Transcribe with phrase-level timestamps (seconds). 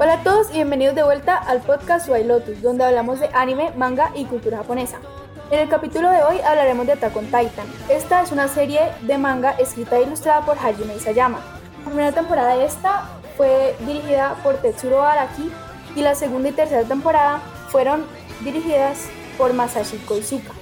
[0.00, 3.72] Hola a todos y bienvenidos de vuelta al podcast White Lotus, donde hablamos de anime,
[3.76, 5.00] manga y cultura japonesa.
[5.50, 7.66] En el capítulo de hoy hablaremos de Attack on Titan.
[7.88, 11.40] Esta es una serie de manga escrita e ilustrada por Hajime Isayama.
[11.80, 15.50] La primera temporada de esta fue dirigida por Tetsuro Araki
[15.96, 18.04] y la segunda y tercera temporada fueron
[18.44, 20.52] dirigidas por Masashi Koizuka.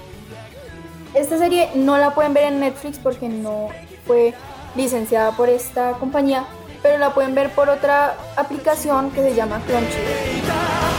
[1.13, 3.69] Esta serie no la pueden ver en Netflix porque no
[4.07, 4.33] fue
[4.75, 6.43] licenciada por esta compañía,
[6.87, 10.96] pero la pueden ver por otra aplicación que se llama Crunchyroll.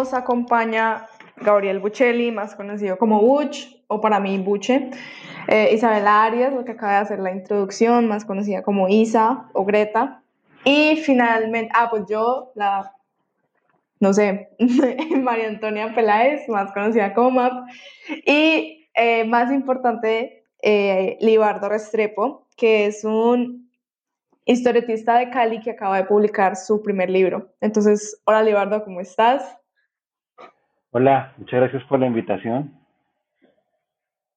[0.00, 1.06] Nos acompaña
[1.36, 3.56] Gabriel Buccelli, más conocido como Buch,
[3.86, 4.90] o para mí Buche.
[5.46, 9.66] Eh, Isabela Arias, lo que acaba de hacer la introducción, más conocida como Isa o
[9.66, 10.22] Greta.
[10.64, 12.94] Y finalmente, ah, pues yo, la,
[13.98, 14.48] no sé,
[15.20, 17.68] María Antonia Peláez, más conocida como MAP.
[18.24, 23.68] Y eh, más importante, eh, Libardo Restrepo, que es un
[24.46, 27.52] historietista de Cali que acaba de publicar su primer libro.
[27.60, 29.59] Entonces, hola Libardo, ¿cómo estás?
[30.92, 32.74] Hola, muchas gracias por la invitación.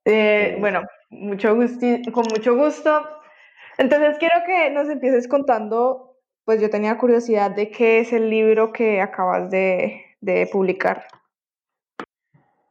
[0.06, 1.56] Eh, bueno, mucho
[2.12, 2.92] con mucho gusto.
[3.80, 8.72] Entonces quiero que nos empieces contando, pues yo tenía curiosidad de qué es el libro
[8.72, 10.02] que acabas de,
[10.52, 11.06] publicar.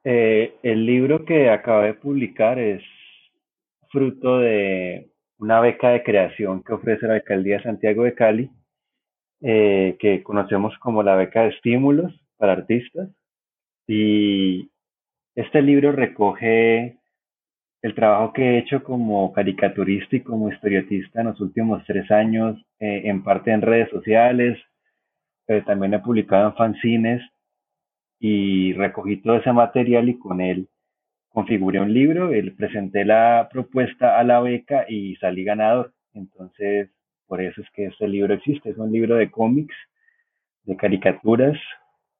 [0.04, 2.82] Eh, el libro que acabo de publicar es
[3.90, 8.50] fruto de una beca de creación que ofrece la Alcaldía de Santiago de Cali,
[9.40, 13.08] eh, que conocemos como la beca de estímulos para artistas.
[13.86, 14.70] Y
[15.34, 16.98] este libro recoge
[17.82, 22.64] el trabajo que he hecho como caricaturista y como historietista en los últimos tres años,
[22.78, 24.58] eh, en parte en redes sociales,
[25.46, 27.22] pero también he publicado en fanzines
[28.20, 30.68] y recogí todo ese material y con él
[31.32, 35.92] configuré un libro, él presenté la propuesta a la beca y salí ganador.
[36.14, 36.90] Entonces,
[37.26, 38.70] por eso es que este libro existe.
[38.70, 39.74] Es un libro de cómics,
[40.64, 41.58] de caricaturas,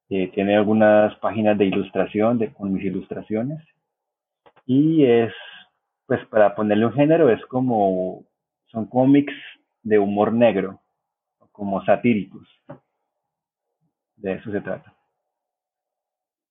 [0.07, 3.63] tiene algunas páginas de ilustración de, con mis ilustraciones
[4.65, 5.33] y es,
[6.05, 8.25] pues para ponerle un género, es como,
[8.67, 9.33] son cómics
[9.81, 10.81] de humor negro,
[11.51, 12.47] como satíricos.
[14.15, 14.93] De eso se trata.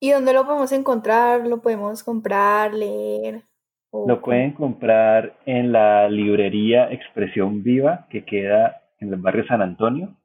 [0.00, 1.46] ¿Y dónde lo podemos encontrar?
[1.46, 3.44] ¿Lo podemos comprar, leer?
[3.92, 10.16] Lo pueden comprar en la librería Expresión Viva, que queda en el barrio San Antonio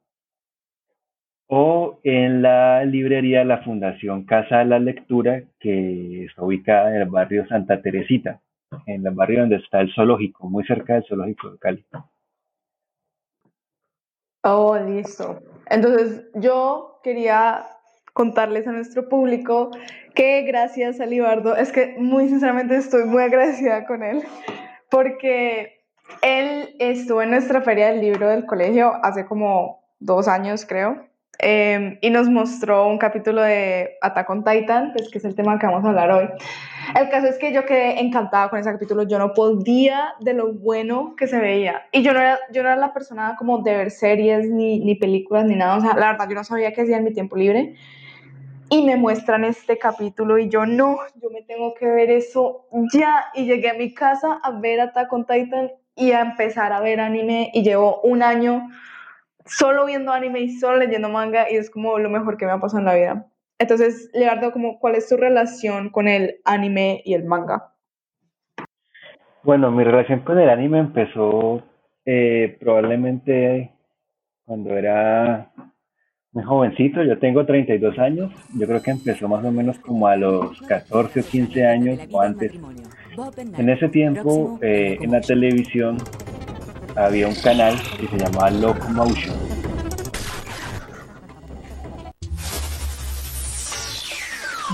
[1.48, 7.02] o en la librería de la Fundación Casa de la Lectura, que está ubicada en
[7.02, 8.40] el barrio Santa Teresita,
[8.86, 11.86] en el barrio donde está el zoológico, muy cerca del zoológico de Cali.
[14.44, 15.40] Oh, listo.
[15.70, 17.64] Entonces, yo quería
[18.12, 19.70] contarles a nuestro público
[20.14, 24.22] que gracias a Libardo, es que muy sinceramente estoy muy agradecida con él,
[24.90, 25.80] porque
[26.22, 31.07] él estuvo en nuestra feria del libro del colegio hace como dos años, creo,
[31.40, 35.56] Em, y nos mostró un capítulo de Attack on Titan, pues, que es el tema
[35.58, 36.28] que vamos a hablar hoy.
[36.98, 40.52] El caso es que yo quedé encantada con ese capítulo, yo no podía de lo
[40.52, 41.86] bueno que se veía.
[41.92, 44.96] Y yo no era, yo no era la persona como de ver series, ni, ni
[44.96, 47.36] películas, ni nada, o sea, la verdad yo no sabía qué hacía en mi tiempo
[47.36, 47.76] libre.
[48.70, 53.26] Y me muestran este capítulo y yo no, yo me tengo que ver eso ya.
[53.32, 57.00] Y llegué a mi casa a ver Attack on Titan y a empezar a ver
[57.00, 58.68] anime y llevo un año
[59.48, 62.60] solo viendo anime y solo leyendo manga y es como lo mejor que me ha
[62.60, 63.26] pasado en la vida.
[63.58, 67.72] Entonces, Leonardo, como, ¿cuál es tu relación con el anime y el manga?
[69.42, 71.62] Bueno, mi relación con el anime empezó
[72.04, 73.72] eh, probablemente
[74.44, 75.50] cuando era
[76.32, 80.16] muy jovencito, yo tengo 32 años, yo creo que empezó más o menos como a
[80.16, 82.52] los 14 o 15 años o antes.
[83.58, 85.98] En ese tiempo, eh, en la televisión
[86.98, 89.36] había un canal que se llamaba Locomotion.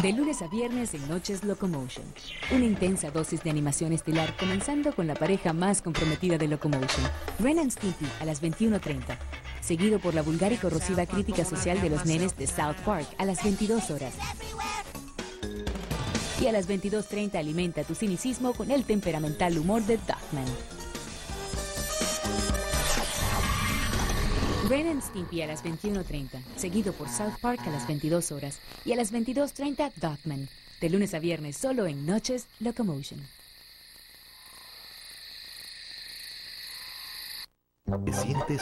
[0.02, 2.04] De lunes a viernes en Noches Locomotion.
[2.50, 7.06] Una intensa dosis de animación estelar comenzando con la pareja más comprometida de Locomotion,
[7.38, 9.18] Ren and Stimpy a las 21.30.
[9.60, 13.24] Seguido por la vulgar y corrosiva crítica social de los nenes de South Park a
[13.24, 14.14] las 22 horas.
[16.40, 20.73] Y a las 22.30 alimenta tu cinicismo con el temperamental humor de Duckman.
[24.68, 28.92] Ren and Stimpy a las 21.30, seguido por South Park a las 22 horas y
[28.92, 30.48] a las 22.30 Dogman,
[30.80, 33.20] de lunes a viernes solo en Noches Locomotion.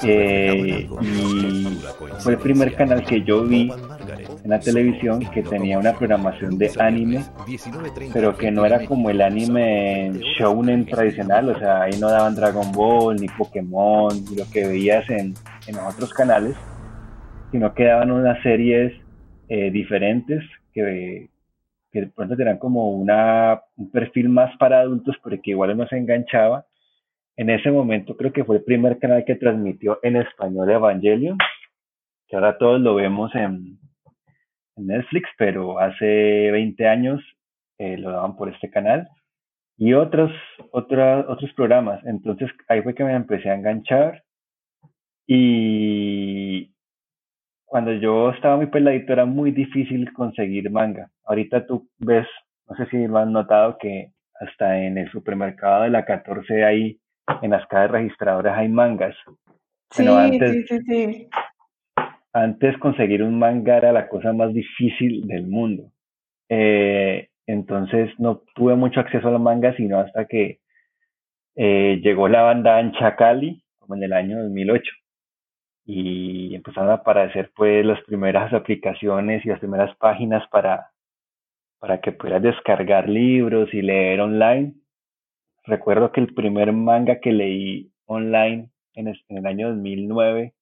[0.02, 1.78] Eh, y
[2.19, 6.72] fue el primer canal que yo vi en la televisión que tenía una programación de
[6.81, 7.25] anime,
[8.12, 12.72] pero que no era como el anime shounen tradicional, o sea, ahí no daban Dragon
[12.72, 15.34] Ball ni Pokémon, ni lo que veías en,
[15.66, 16.56] en otros canales,
[17.50, 18.92] sino que daban unas series
[19.48, 20.42] eh, diferentes
[20.72, 21.28] que,
[21.90, 25.86] que de pronto tenían como una, un perfil más para adultos, pero que igual no
[25.86, 26.66] se enganchaba
[27.36, 31.38] en ese momento creo que fue el primer canal que transmitió en español Evangelion,
[32.28, 33.78] que ahora todos lo vemos en,
[34.74, 37.20] Netflix, pero hace 20 años
[37.78, 39.06] eh, lo daban por este canal
[39.76, 40.32] y otros,
[40.70, 42.02] otros otros programas.
[42.06, 44.24] Entonces ahí fue que me empecé a enganchar
[45.26, 46.72] y
[47.72, 51.10] cuando yo estaba muy peladito era muy difícil conseguir manga.
[51.24, 52.26] Ahorita tú ves,
[52.69, 56.98] no sé si lo han notado que hasta en el supermercado de la 14 hay
[57.40, 59.16] en las cajas registradoras hay mangas.
[59.90, 61.28] Sí, antes, sí, sí,
[62.34, 65.92] Antes conseguir un manga era la cosa más difícil del mundo.
[66.50, 70.60] Eh, entonces no tuve mucho acceso a los mangas sino hasta que
[71.56, 74.92] eh, llegó la banda Ancha Cali, como en el año 2008
[75.85, 80.91] Y empezaron a aparecer pues las primeras aplicaciones y las primeras páginas para,
[81.79, 84.73] para que pudieras descargar libros y leer online
[85.67, 90.53] recuerdo que el primer manga que leí online en, el año 2009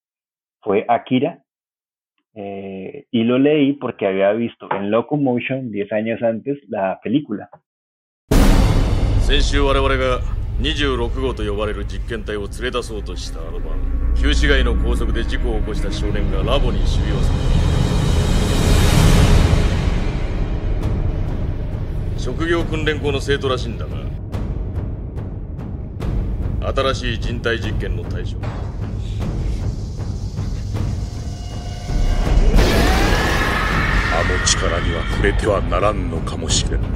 [0.62, 1.44] fue Akira.
[2.34, 7.50] Eh, y lo leí porque había visto en Locomotion 10 años antes la película.
[9.26, 10.22] 先週我々が
[10.62, 17.39] 26号と呼ばれる実験体を連れ出そうとしたあの晩 旧市街の高速で事故を起こした少年がラボに収容され
[22.15, 23.97] た職業訓練校の生徒らしいんだが
[26.75, 28.37] 新しい人体実験の対象
[34.13, 36.89] あの力には触れてはならんのかもしれんな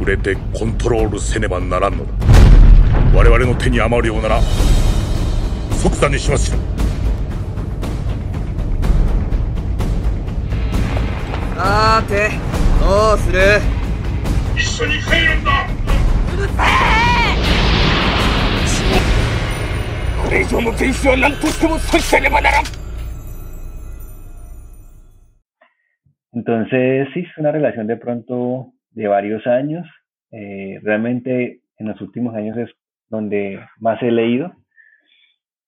[0.00, 2.12] 触れてコントロールせねばならんのだ
[3.14, 4.40] 我々の手に余るようなら
[5.81, 6.59] 即座にしますよ
[11.55, 12.29] さて
[12.79, 13.39] どうする
[14.55, 15.67] 一緒に帰るんだ
[16.33, 17.15] うるせえ
[26.33, 29.87] Entonces, sí, es una relación de pronto de varios años.
[30.31, 32.69] Eh, realmente en los últimos años es
[33.09, 34.51] donde más he leído,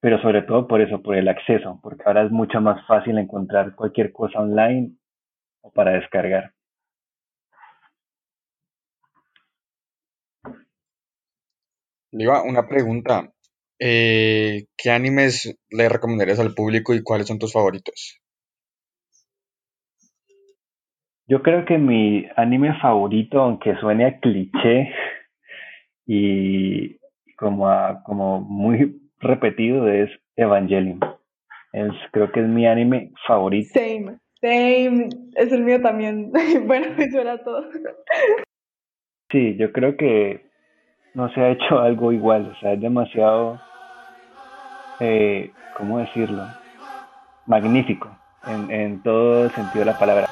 [0.02, 3.76] pero sobre todo por eso, por el acceso, porque ahora es mucho más fácil encontrar
[3.76, 4.96] cualquier cosa online
[5.60, 6.52] o para descargar.
[12.10, 13.32] Liva, una pregunta.
[13.78, 18.20] Eh, ¿qué animes le recomendarías al público y cuáles son tus favoritos?
[21.28, 24.92] Yo creo que mi anime favorito, aunque suene a cliché
[26.06, 26.96] y
[27.36, 27.68] como,
[28.04, 31.00] como muy repetido, es Evangelion.
[31.72, 33.70] Es, creo que es mi anime favorito.
[33.72, 36.30] Same, same, es el mío también.
[36.66, 37.64] bueno, eso era todo.
[39.30, 40.44] Sí, yo creo que
[41.14, 43.58] no se ha hecho algo igual, o sea, es demasiado
[45.00, 46.48] eh, ¿cómo decirlo?
[47.46, 50.26] Magnífico en, en todo sentido de la palabra.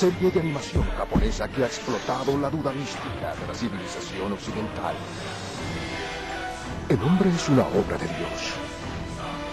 [0.00, 4.94] Serie de animación japonesa que ha explotado la duda mística de la civilización occidental.
[6.88, 8.54] El hombre es una obra de Dios,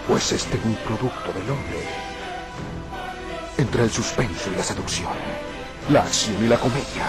[0.06, 1.80] pues este un producto del hombre.
[3.58, 5.12] Entre el suspenso y la seducción,
[5.90, 7.04] la acción y la comedia,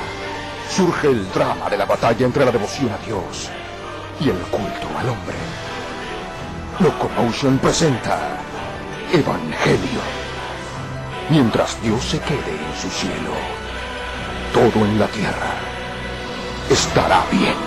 [0.69, 3.49] surge el drama de la batalla entre la devoción a Dios
[4.19, 5.37] y el culto al hombre.
[6.81, 8.35] Locomotion presenta
[9.13, 10.18] Evangelio.
[11.29, 13.33] Mientras Dios se quede en su cielo.
[14.53, 15.51] Todo en la tierra
[16.69, 17.57] estará bien.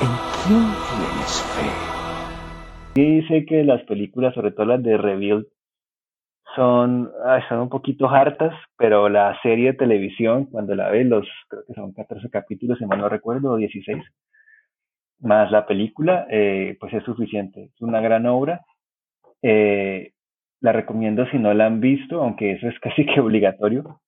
[0.00, 0.12] ¿En
[0.44, 1.86] quién tienes fe?
[3.28, 5.46] Sé que las películas, sobre todo las de Reveal,
[6.54, 7.10] son,
[7.48, 11.74] son un poquito hartas, pero la serie de televisión, cuando la ves, los, creo que
[11.74, 14.02] son 14 capítulos, si mal no recuerdo, o 16,
[15.20, 17.70] más la película, eh, pues es suficiente.
[17.74, 18.64] Es una gran obra.
[19.42, 20.12] Eh,
[20.60, 24.00] la recomiendo si no la han visto, aunque eso es casi que obligatorio.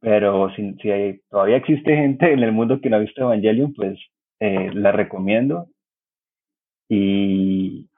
[0.00, 3.72] Pero si, si hay- todavía existe gente en el mundo que no ha visto Evangelion,
[3.74, 3.98] pues
[4.40, 5.68] eh, la recomiendo.
[6.88, 7.88] Y,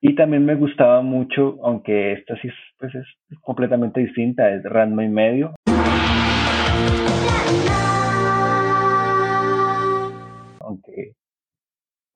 [0.00, 3.06] y también me gustaba mucho, aunque esta sí es, pues es
[3.40, 5.54] completamente distinta, es Ranma y medio.
[10.60, 11.14] Aunque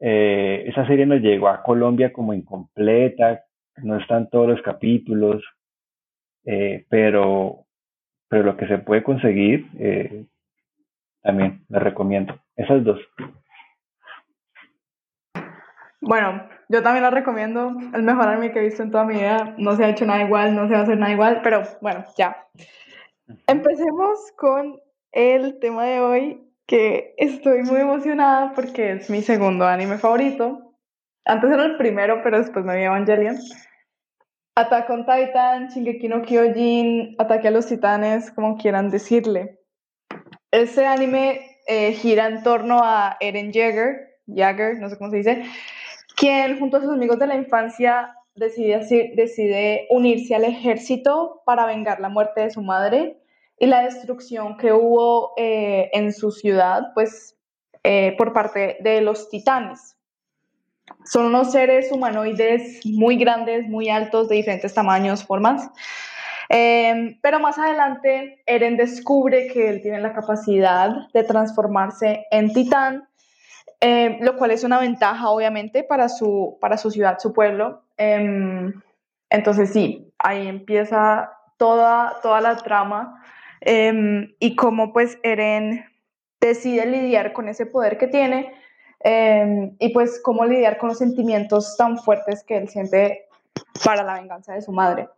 [0.01, 3.43] eh, esa serie nos llegó a Colombia como incompleta,
[3.83, 5.43] no están todos los capítulos,
[6.45, 7.67] eh, pero,
[8.29, 10.27] pero lo que se puede conseguir, eh,
[11.23, 12.39] también les recomiendo.
[12.57, 13.01] Esas dos.
[16.01, 17.73] Bueno, yo también la recomiendo.
[17.93, 19.55] El mejor anime que he visto en toda mi vida.
[19.59, 22.05] No se ha hecho nada igual, no se va a hacer nada igual, pero bueno,
[22.17, 22.47] ya.
[23.47, 24.81] Empecemos con
[25.13, 30.68] el tema de hoy, que estoy muy emocionada porque es mi segundo anime favorito.
[31.29, 33.37] Antes era el primero, pero después me vi Evangelion.
[34.57, 39.59] Attack on Titan, Shingeki no Kyojin, Ataque a los Titanes, como quieran decirle.
[40.51, 45.45] Ese anime eh, gira en torno a Eren Jaeger, Jaeger, no sé cómo se dice,
[46.17, 52.09] quien junto a sus amigos de la infancia decide unirse al ejército para vengar la
[52.09, 53.19] muerte de su madre
[53.59, 57.37] y la destrucción que hubo eh, en su ciudad, pues
[57.85, 59.98] eh, por parte de los titanes.
[61.05, 65.71] Son unos seres humanoides muy grandes, muy altos, de diferentes tamaños, formas.
[66.51, 73.09] Eh, pero más adelante, Eren descubre que él tiene la capacidad de transformarse en titán
[73.81, 77.83] eh, lo cual es una ventaja, obviamente, para su, para su ciudad, su pueblo.
[77.97, 78.73] Em,
[79.31, 83.23] entonces, sí, ahí empieza toda, toda la trama
[83.61, 85.85] em, y cómo pues Eren
[86.41, 88.53] decide lidiar con ese poder que tiene
[89.01, 93.27] em, y pues cómo lidiar con los sentimientos tan fuertes que él siente
[93.85, 95.09] para la venganza de su madre.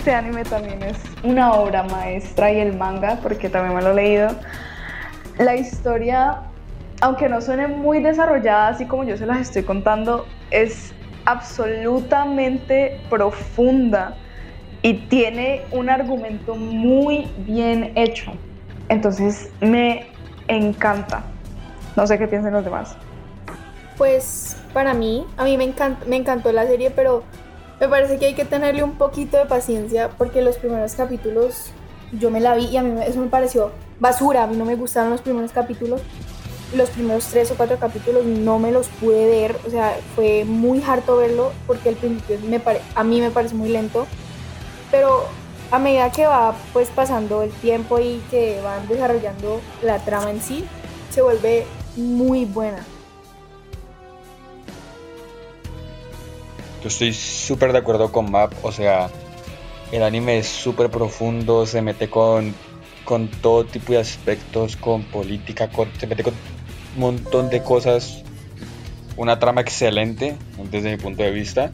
[0.00, 3.94] Este anime también es una obra maestra y el manga, porque también me lo he
[3.94, 4.30] leído.
[5.36, 6.38] La historia,
[7.02, 10.94] aunque no suene muy desarrollada así como yo se las estoy contando, es
[11.26, 14.16] absolutamente profunda
[14.80, 18.32] y tiene un argumento muy bien hecho.
[18.88, 20.06] Entonces me
[20.48, 21.24] encanta.
[21.94, 22.96] No sé qué piensan los demás.
[23.98, 27.22] Pues para mí, a mí me, encant- me encantó la serie, pero
[27.80, 31.66] me parece que hay que tenerle un poquito de paciencia porque los primeros capítulos
[32.12, 34.76] yo me la vi y a mí eso me pareció basura, a mí no me
[34.76, 36.00] gustaron los primeros capítulos.
[36.74, 40.80] Los primeros tres o cuatro capítulos no me los pude ver, o sea, fue muy
[40.86, 44.06] harto verlo porque al principio me pare- a mí me parece muy lento,
[44.88, 45.24] pero
[45.72, 50.40] a medida que va pues pasando el tiempo y que van desarrollando la trama en
[50.40, 50.64] sí,
[51.12, 52.84] se vuelve muy buena.
[56.82, 59.10] Yo estoy súper de acuerdo con Map, o sea,
[59.92, 62.54] el anime es súper profundo, se mete con,
[63.04, 65.68] con todo tipo de aspectos, con política,
[65.98, 66.34] se mete con
[66.94, 68.22] un montón de cosas.
[69.16, 70.36] Una trama excelente
[70.70, 71.72] desde mi punto de vista.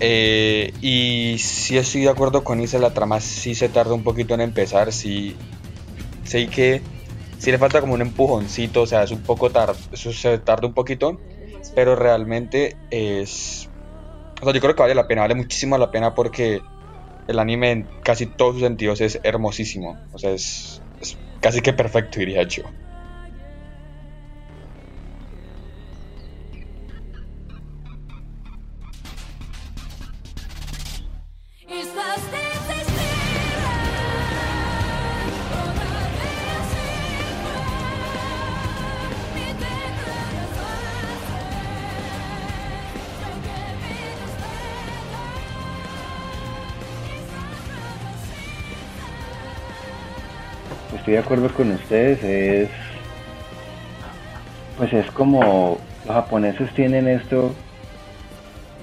[0.00, 4.34] Eh, y sí estoy de acuerdo con Isa, la trama sí se tarda un poquito
[4.34, 5.36] en empezar, sí,
[6.24, 6.82] sí que
[7.38, 10.74] sí le falta como un empujoncito, o sea, es un poco tarde, se tarda un
[10.74, 11.20] poquito,
[11.76, 13.68] pero realmente es
[14.42, 16.62] o sea, yo creo que vale la pena, vale muchísimo la pena porque
[17.28, 19.96] el anime en casi todos sus sentidos es hermosísimo.
[20.12, 20.82] O sea, es,
[21.40, 22.64] casi que perfecto, diría yo.
[51.12, 52.68] Estoy de acuerdo con ustedes, es
[54.78, 57.54] pues es como los japoneses tienen esto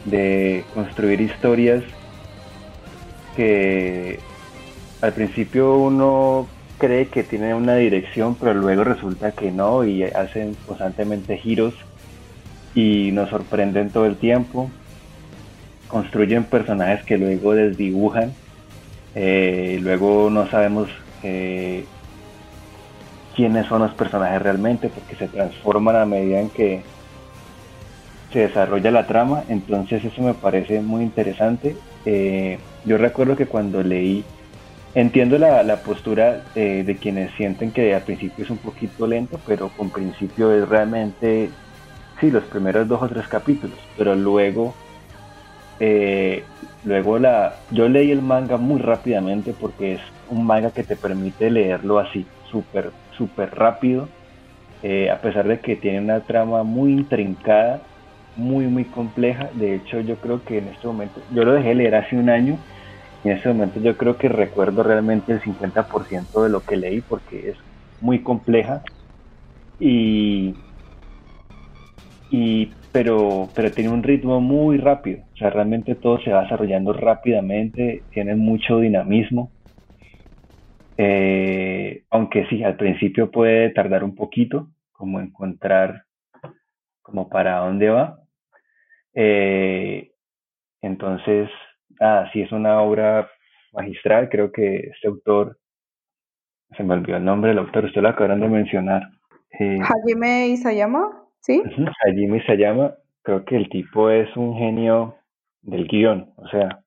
[0.05, 1.83] de construir historias
[3.36, 4.19] que
[5.01, 10.55] al principio uno cree que tienen una dirección, pero luego resulta que no y hacen
[10.67, 11.74] constantemente giros
[12.75, 14.69] y nos sorprenden todo el tiempo.
[15.88, 18.33] Construyen personajes que luego desdibujan,
[19.15, 20.89] eh, luego no sabemos
[21.24, 21.86] eh,
[23.39, 26.84] quiénes son los personajes realmente porque se transforman a medida en que
[28.34, 31.77] se desarrolla la trama, entonces eso me parece muy interesante.
[32.05, 34.25] Eh, yo recuerdo que cuando leí,
[34.93, 39.69] entiendo la, postura eh, de quienes sienten que al principio es un poquito lento, pero
[39.69, 41.50] con principio es realmente,
[42.19, 44.74] sí, los primeros dos o tres capítulos, pero luego,
[45.79, 46.43] eh,
[46.84, 51.50] luego la, yo leí el manga muy rápidamente porque es un manga que te permite
[51.50, 54.15] leerlo así, súper, súper rápido.
[55.11, 57.88] a pesar de que tiene una trama muy intrincada,
[58.35, 59.51] muy, muy compleja.
[59.53, 62.63] De hecho, yo creo que en este momento, yo lo dejé leer hace un año
[63.23, 67.01] y en este momento yo creo que recuerdo realmente el 50% de lo que leí
[67.03, 67.57] porque es
[67.99, 68.83] muy compleja
[69.79, 70.63] y,
[72.29, 75.21] y pero, pero tiene un ritmo muy rápido.
[75.23, 79.53] O sea, realmente todo se va desarrollando rápidamente, tiene mucho dinamismo.
[81.01, 86.03] Eh, aunque sí, al principio puede tardar un poquito, como encontrar
[87.01, 88.19] como para dónde va.
[89.13, 90.11] Eh,
[90.81, 91.49] entonces,
[92.01, 93.29] ah, sí es una obra
[93.71, 95.57] magistral, creo que este autor,
[96.75, 99.03] se me olvidó el nombre del autor, usted lo acabaron de mencionar.
[99.57, 101.63] Eh, Hajime Isayama, ¿sí?
[102.03, 105.15] Hajime Isayama, creo que el tipo es un genio
[105.62, 106.83] del guion, o sea,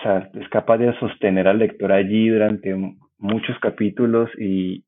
[0.00, 2.74] o sea, es capaz de sostener al lector allí durante
[3.18, 4.84] muchos capítulos y,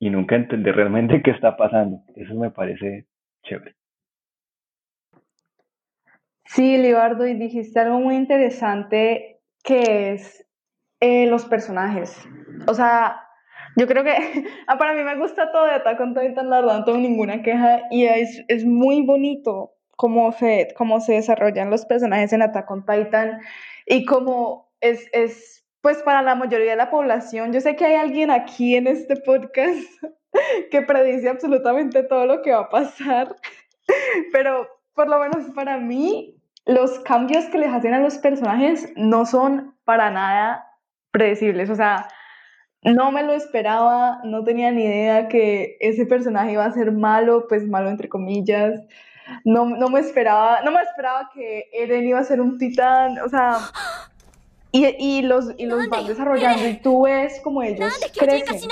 [0.00, 2.02] y nunca entender realmente qué está pasando.
[2.16, 3.06] Eso me parece
[3.44, 3.74] chévere.
[6.44, 10.46] Sí, Libardo, y dijiste algo muy interesante que es
[11.00, 12.26] eh, los personajes.
[12.68, 13.20] O sea,
[13.76, 14.14] yo creo que
[14.66, 17.42] ah, para mí me gusta todo de Attack on Titan, la verdad, no tengo ninguna
[17.42, 22.70] queja y es, es muy bonito cómo se, cómo se desarrollan los personajes en Attack
[22.70, 23.40] on Titan
[23.86, 27.94] y cómo es, es, pues para la mayoría de la población, yo sé que hay
[27.94, 29.88] alguien aquí en este podcast
[30.70, 33.34] que predice absolutamente todo lo que va a pasar,
[34.32, 39.24] pero por lo menos para mí los cambios que les hacen a los personajes no
[39.24, 40.66] son para nada
[41.12, 41.70] predecibles.
[41.70, 42.08] O sea,
[42.82, 47.46] no me lo esperaba, no tenía ni idea que ese personaje iba a ser malo,
[47.48, 48.80] pues malo entre comillas.
[49.44, 53.28] No, no me esperaba, no me esperaba que Eren iba a ser un titán, o
[53.28, 53.58] sea,
[54.72, 58.68] y, y los, y los van desarrollando y tú ves como ellos crecen.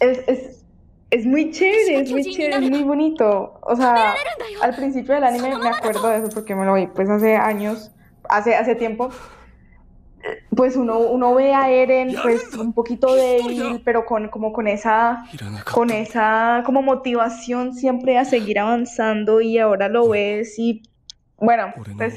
[0.00, 0.64] Es, es,
[1.10, 3.58] es muy chévere, es muy chévere, es muy bonito.
[3.62, 4.14] O sea,
[4.60, 7.92] al principio del anime me acuerdo de eso porque me lo vi pues hace años,
[8.28, 9.10] hace, hace tiempo.
[10.54, 15.24] Pues uno, uno ve a Eren pues un poquito débil, pero con, como con esa,
[15.72, 20.82] con esa como motivación siempre a seguir avanzando y ahora lo ves y
[21.38, 22.16] bueno, pues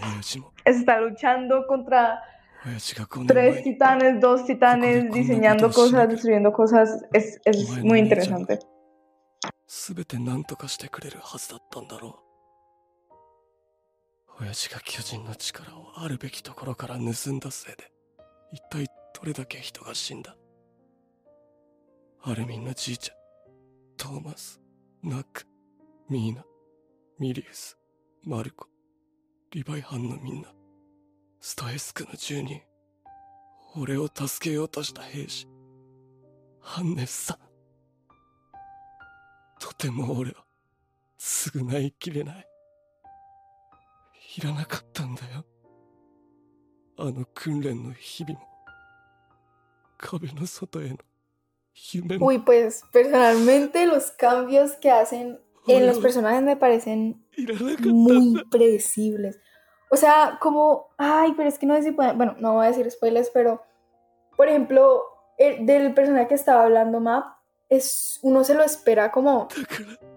[0.66, 2.22] está luchando contra
[3.28, 8.60] tres titanes, dos titanes, diseñando cosas, destruyendo cosas, es, es muy interesante.
[18.52, 20.36] 一体どれだけ人が死んだ？
[22.24, 23.18] アルミンのじいちゃん、
[23.98, 24.60] トーマス、
[25.04, 25.46] ナック、
[26.10, 26.44] ミーナ、
[27.18, 27.78] ミリウス、
[28.24, 28.68] マルコ、
[29.52, 30.50] リヴァイ班のみんな、
[31.40, 32.62] ストエスクの住人、
[33.78, 35.48] 俺を助けようとした兵士、
[36.60, 37.38] ハンネスさん。
[39.60, 40.44] とても俺は
[41.20, 42.48] 償いきれない。
[44.38, 45.46] いらなかったんだよ。
[46.99, 48.47] あの訓練の日々も、
[49.99, 50.99] 壁の外への
[51.93, 52.27] 夢も。
[52.27, 57.25] Uy, pues personalmente los cambios que hacen en los personajes me parecen
[57.85, 59.41] muy predecibles.
[59.91, 62.69] O sea, como, ay, pero es que no sé si pueden, bueno, no voy a
[62.69, 63.63] decir spoilers, pero,
[64.37, 65.05] por ejemplo,
[65.39, 67.25] el, del personaje que estaba hablando Map,
[67.70, 69.48] es, uno se lo espera como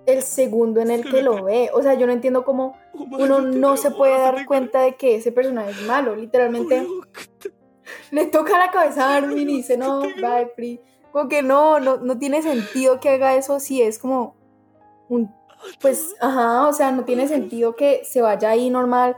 [0.07, 1.71] el segundo en el que lo ve.
[1.75, 5.33] O sea, yo no entiendo cómo uno no se puede dar cuenta de que ese
[5.33, 6.17] personaje es malo.
[6.17, 6.87] Literalmente
[8.11, 10.81] le toca la cabeza a Armin y dice, no, bye, free.
[11.13, 14.35] Como que no, no, no tiene sentido que haga eso si es como
[15.09, 15.31] un...
[15.81, 19.17] Pues, ajá, o sea, no tiene sentido que se vaya ahí normal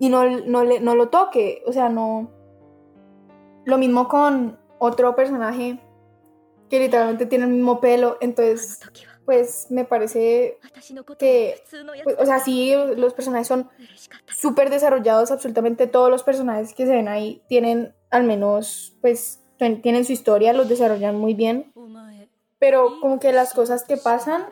[0.00, 1.62] y no, no, le, no lo toque.
[1.66, 2.30] O sea, no...
[3.66, 5.80] Lo mismo con otro personaje
[6.68, 8.80] que literalmente tiene el mismo pelo, entonces
[9.26, 10.58] pues me parece
[11.18, 11.62] que,
[12.04, 13.68] pues, o sea, sí, los personajes son
[14.28, 20.04] súper desarrollados, absolutamente todos los personajes que se ven ahí tienen al menos, pues, tienen
[20.04, 21.72] su historia, los desarrollan muy bien,
[22.58, 24.46] pero como que las cosas que pasan,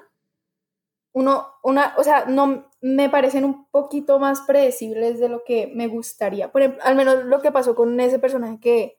[1.12, 5.86] uno, una, o sea, no, me parecen un poquito más predecibles de lo que me
[5.86, 6.50] gustaría.
[6.50, 8.98] Por ejemplo, al menos lo que pasó con ese personaje que,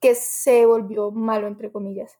[0.00, 2.18] que se volvió malo, entre comillas.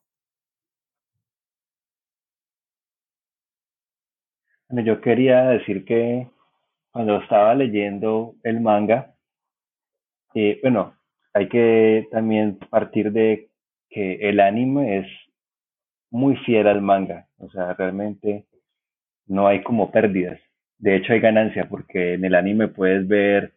[4.68, 6.28] Bueno, yo quería decir que
[6.92, 9.14] cuando estaba leyendo el manga,
[10.34, 10.94] eh, bueno,
[11.32, 13.48] hay que también partir de
[13.88, 15.06] que el anime es
[16.10, 18.46] muy fiel al manga, o sea, realmente
[19.26, 20.40] no hay como pérdidas.
[20.78, 23.54] De hecho, hay ganancia porque en el anime puedes ver,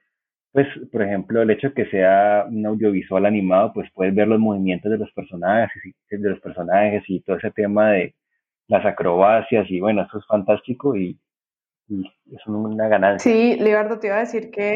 [0.53, 4.39] pues, por ejemplo, el hecho de que sea un audiovisual animado, pues puedes ver los
[4.39, 8.15] movimientos de los personajes, de los personajes y todo ese tema de
[8.69, 11.19] las acrobacias y bueno, eso es fantástico y,
[11.89, 13.31] es una ganancia.
[13.31, 14.75] Sí, Leonardo, te iba a decir que,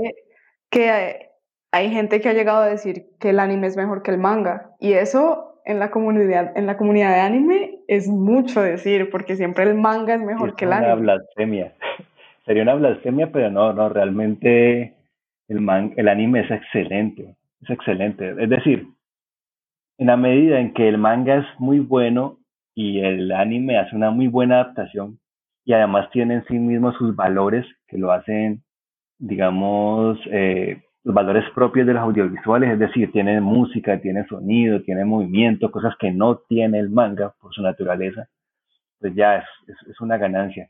[0.71, 1.29] que
[1.71, 4.71] hay gente que ha llegado a decir que el anime es mejor que el manga
[4.79, 9.63] y eso en la comunidad, en la comunidad de anime es mucho decir porque siempre
[9.63, 10.87] el manga es mejor que el anime.
[10.87, 11.73] Es una blasfemia.
[12.45, 14.95] Sería una blasfemia, pero no, no, realmente
[15.47, 18.35] el, man, el anime es excelente, es excelente.
[18.39, 18.87] Es decir,
[19.99, 22.39] en la medida en que el manga es muy bueno,
[22.75, 25.19] y el anime hace una muy buena adaptación
[25.65, 28.63] y además tiene en sí mismo sus valores que lo hacen,
[29.17, 35.05] digamos, eh, los valores propios de los audiovisuales, es decir, tiene música, tiene sonido, tiene
[35.05, 38.27] movimiento, cosas que no tiene el manga por su naturaleza,
[38.99, 40.69] pues ya es, es, es una ganancia.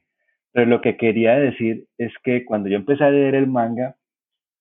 [0.51, 3.95] Pero lo que quería decir es que cuando yo empecé a leer el manga,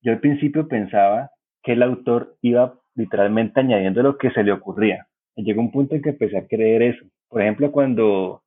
[0.03, 1.31] yo al principio pensaba
[1.63, 5.07] que el autor iba literalmente añadiendo lo que se le ocurría.
[5.37, 7.05] Llegó un punto en que empecé a creer eso.
[7.33, 8.43] Por ejemplo, cuando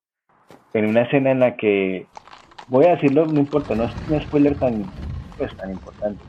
[0.71, 2.05] en una escena en la que,
[2.67, 4.85] voy a decirlo, no importa, no es un spoiler tan,
[5.39, 6.23] pues, tan importante.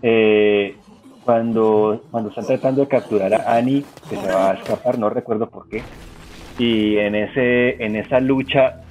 [0.00, 0.76] Eh,
[1.24, 5.50] cuando, cuando están tratando de capturar a Annie, que se va a escapar, no recuerdo
[5.50, 5.82] por qué,
[6.58, 8.82] y en, ese, en esa lucha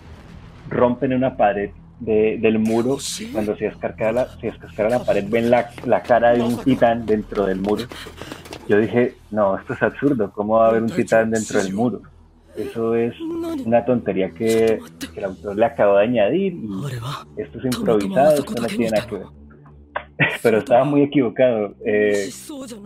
[0.70, 2.98] rompen una pared de, del muro,
[3.32, 4.52] cuando se descarga la, se
[4.90, 7.86] la pared, ven la, la cara de un titán dentro del muro.
[8.68, 12.02] Yo dije, no, esto es absurdo, ¿cómo va a haber un titán dentro del muro?
[12.58, 14.80] Eso es una tontería que,
[15.16, 19.16] el autor le acabó de añadir y esto es improvisado, esto no tiene nada que
[19.16, 19.28] ver.
[20.42, 21.76] Pero estaba muy equivocado.
[21.86, 22.30] Eh,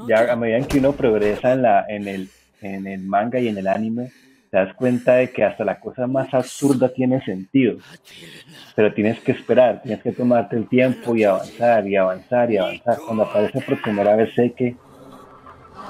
[0.08, 2.30] ya a medida que uno progresa en, la, en, el,
[2.62, 4.12] en el manga y en el anime,
[4.50, 7.78] te das cuenta de que hasta la cosa más absurda tiene sentido.
[8.76, 12.98] Pero tienes que esperar, tienes que tomarte el tiempo y avanzar y avanzar y avanzar.
[13.06, 14.76] Cuando aparece por primera vez sé que,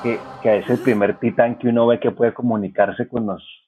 [0.03, 3.61] que, que es el primer titán que uno ve que puede comunicarse con los,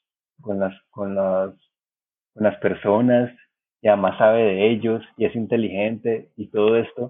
[0.43, 1.55] con las, con las,
[2.33, 3.31] con las personas
[3.81, 7.09] y además sabe de ellos y es inteligente y todo esto,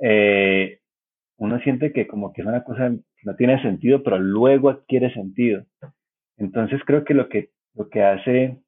[0.00, 0.78] eh,
[1.38, 5.12] uno siente que como que es una cosa que no tiene sentido, pero luego adquiere
[5.12, 5.64] sentido.
[6.38, 8.58] Entonces creo que lo que, lo que hace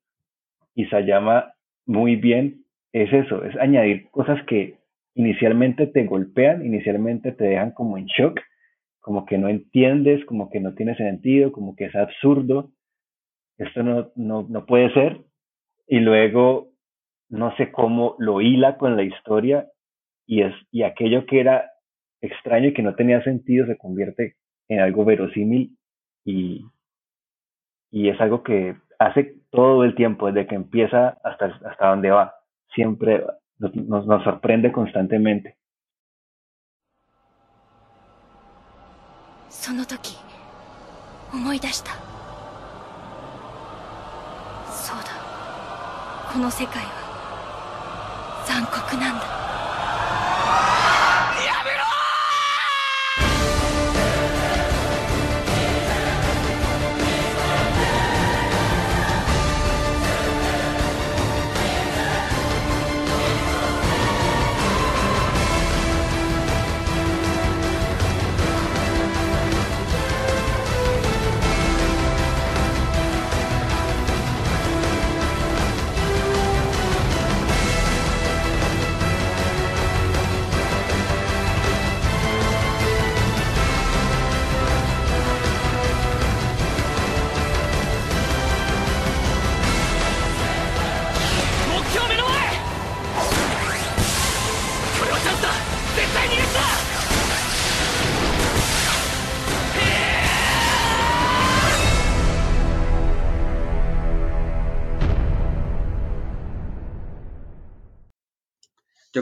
[0.75, 1.55] Isayama
[1.87, 4.77] muy bien es eso, es añadir cosas que
[5.14, 8.40] inicialmente te golpean, inicialmente te dejan como en shock,
[9.01, 12.71] como que no entiendes, como que no tiene sentido, como que es absurdo,
[13.58, 15.21] esto no, no, no puede ser,
[15.88, 16.69] y luego
[17.29, 19.67] no sé cómo lo hila con la historia
[20.25, 21.71] y, es, y aquello que era
[22.21, 24.36] extraño y que no tenía sentido se convierte
[24.69, 25.77] en algo verosímil
[26.23, 26.65] y,
[27.91, 32.34] y es algo que hace todo el tiempo, desde que empieza hasta, hasta donde va.
[32.73, 33.23] Siempre
[33.60, 35.58] nos, nos, nos sorprende constantemente.
[39.63, 40.17] その時
[41.32, 41.91] 思い出した
[44.88, 45.11] そうだ。
[46.33, 46.90] この世界は
[48.46, 49.47] 残酷なんだ。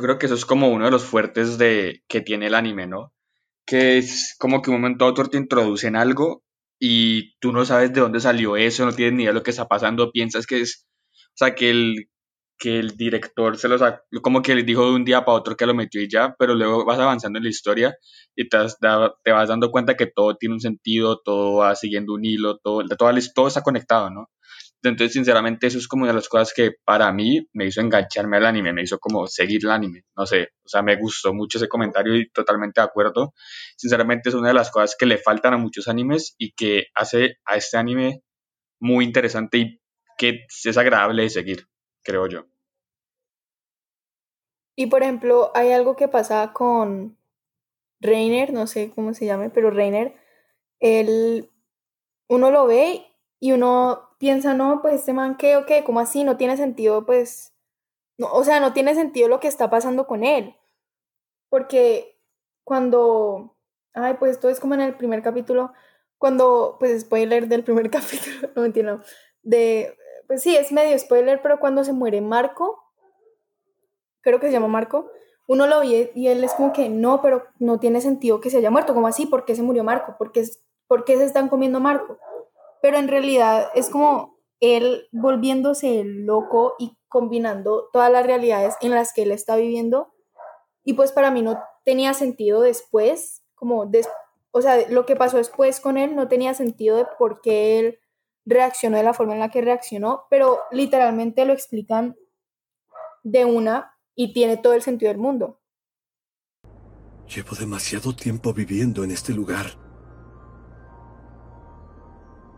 [0.07, 3.13] Creo que eso es como uno de los fuertes de, que tiene el anime, ¿no?
[3.67, 6.45] Que es como que un momento a otro te introducen algo
[6.79, 9.51] y tú no sabes de dónde salió eso, no tienes ni idea de lo que
[9.51, 12.09] está pasando, piensas que es, o sea, que el,
[12.59, 15.57] que el director se lo sacó, como que le dijo de un día para otro
[15.57, 17.97] que lo metió y ya, pero luego vas avanzando en la historia
[18.37, 18.59] y te,
[19.25, 22.83] te vas dando cuenta que todo tiene un sentido, todo va siguiendo un hilo, todo,
[22.99, 24.31] todo, todo está conectado, ¿no?
[24.89, 28.37] Entonces, sinceramente, eso es como una de las cosas que para mí me hizo engancharme
[28.37, 31.59] al anime, me hizo como seguir el anime, no sé, o sea, me gustó mucho
[31.59, 33.35] ese comentario y totalmente de acuerdo.
[33.77, 37.39] Sinceramente, es una de las cosas que le faltan a muchos animes y que hace
[37.45, 38.23] a este anime
[38.81, 39.81] muy interesante y
[40.19, 41.67] que es agradable de seguir,
[42.03, 42.47] creo yo.
[44.77, 47.17] Y por ejemplo, hay algo que pasa con
[48.01, 50.15] Reiner, no sé cómo se llame, pero Reiner,
[50.81, 51.51] él,
[52.29, 53.07] uno lo ve
[53.41, 55.85] y uno piensa, no, pues este man, ¿qué o qué?
[55.85, 56.25] ¿Cómo así?
[56.25, 57.53] No tiene sentido, pues,
[58.19, 60.57] no, o sea, no tiene sentido lo que está pasando con él.
[61.49, 62.19] Porque
[62.65, 63.57] cuando,
[63.95, 65.73] ay, pues esto es como en el primer capítulo,
[66.19, 69.03] cuando, pues spoiler del primer capítulo, no entiendo,
[69.43, 72.83] de, pues sí, es medio spoiler, pero cuando se muere Marco,
[74.23, 75.11] creo que se llama Marco,
[75.47, 78.59] uno lo ve y él es como que no, pero no tiene sentido que se
[78.59, 79.27] haya muerto, ¿cómo así?
[79.27, 80.17] ¿Por qué se murió Marco?
[80.19, 80.45] ¿Por qué,
[80.89, 82.19] ¿Por qué se están comiendo Marco?
[82.83, 89.13] Pero en realidad es como él volviéndose loco y combinando todas las realidades en las
[89.13, 90.13] que él está viviendo.
[90.85, 93.91] Y pues para mí no tenía sentido después, como,
[94.51, 97.99] o sea, lo que pasó después con él no tenía sentido de por qué él
[98.45, 102.17] reaccionó de la forma en la que reaccionó, pero literalmente lo explican
[103.25, 105.61] de una y tiene todo el sentido del mundo.
[107.35, 109.86] Llevo demasiado tiempo viviendo en este lugar.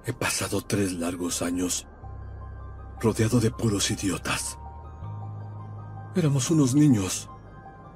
[0.09, 1.87] He pasado tres largos años
[2.99, 4.59] rodeado de puros idiotas.
[6.14, 7.29] Éramos unos niños.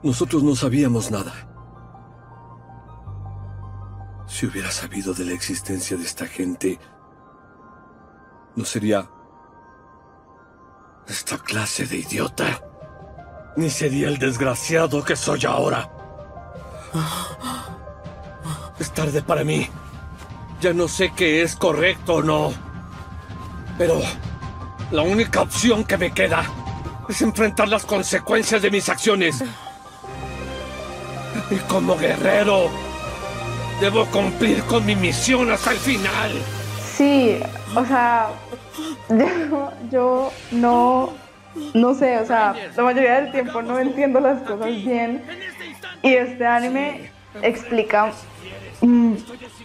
[0.03, 1.33] Nosotros no sabíamos nada.
[4.27, 6.79] Si hubiera sabido de la existencia de esta gente,
[8.57, 9.09] no sería
[11.07, 12.63] esta clase de idiota.
[13.57, 15.91] Ni sería el desgraciado que soy ahora.
[18.79, 19.67] Es tarde para mí.
[20.63, 22.53] Ya no sé qué es correcto o no.
[23.77, 24.01] Pero
[24.93, 26.45] la única opción que me queda
[27.09, 29.43] es enfrentar las consecuencias de mis acciones.
[31.51, 32.71] Y como guerrero,
[33.81, 36.31] debo cumplir con mi misión hasta el final.
[36.97, 37.41] Sí,
[37.75, 38.29] o sea,
[39.09, 41.13] yo, yo no,
[41.75, 45.25] no sé, o sea, la mayoría del tiempo no entiendo las cosas bien.
[46.03, 47.11] Y este anime
[47.43, 48.13] explica
[48.83, 49.15] Mm,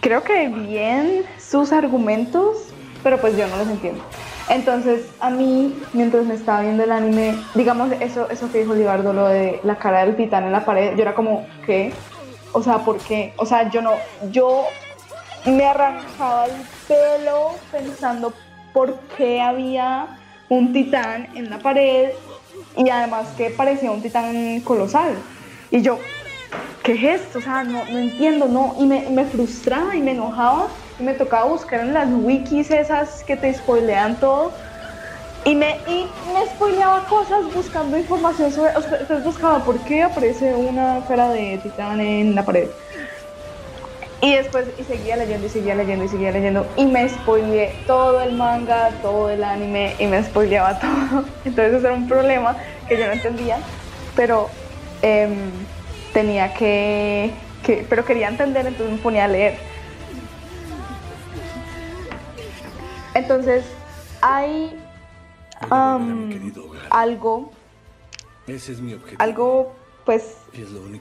[0.00, 2.68] creo que bien sus argumentos,
[3.02, 4.02] pero pues yo no los entiendo.
[4.48, 9.12] Entonces, a mí, mientras me estaba viendo el anime, digamos, eso, eso que dijo Libardo,
[9.12, 11.92] lo de la cara del titán en la pared, yo era como, ¿qué?
[12.52, 13.34] O sea, ¿por qué?
[13.36, 13.92] O sea, yo no,
[14.30, 14.64] yo
[15.44, 16.52] me arrancaba el
[16.86, 18.32] pelo pensando
[18.72, 22.10] por qué había un titán en la pared
[22.76, 25.14] y además que parecía un titán colosal.
[25.70, 25.98] Y yo,
[26.88, 27.38] ¿qué es esto?
[27.38, 28.74] O sea, no, no entiendo, no.
[28.78, 33.36] Y me, frustraba y me enojaba y me tocaba buscar en las wikis esas que
[33.36, 34.54] te spoilean todo.
[35.44, 38.74] Y me, y me spoileaba cosas buscando información sobre.
[38.74, 42.70] O sea, entonces buscaba por qué aparece una cara de titán en la pared.
[44.22, 48.20] Y después y seguía leyendo y seguía leyendo y seguía leyendo y me spoileé todo
[48.22, 51.24] el manga, todo el anime y me spoileaba todo.
[51.44, 52.56] Entonces ese era un problema
[52.88, 53.62] que yo no entendía,
[54.14, 54.50] pero
[55.02, 55.68] eh,
[56.18, 57.32] tenía que,
[57.88, 59.54] pero quería entender, entonces me ponía a leer.
[63.14, 63.64] Entonces,
[64.20, 64.76] hay
[66.90, 67.52] algo,
[69.18, 69.72] algo,
[70.04, 70.38] pues,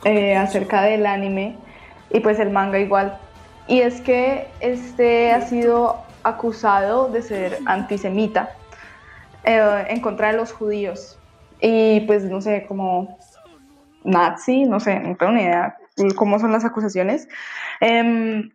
[0.05, 1.55] eh, acerca del anime
[2.11, 3.17] y pues el manga igual.
[3.67, 8.55] Y es que este ha sido acusado de ser antisemita
[9.45, 11.17] eh, en contra de los judíos.
[11.59, 13.17] Y pues no sé, como
[14.07, 15.77] nazi, no sé, no tengo ni idea
[16.15, 17.27] cómo son las acusaciones.
[17.81, 18.51] Em,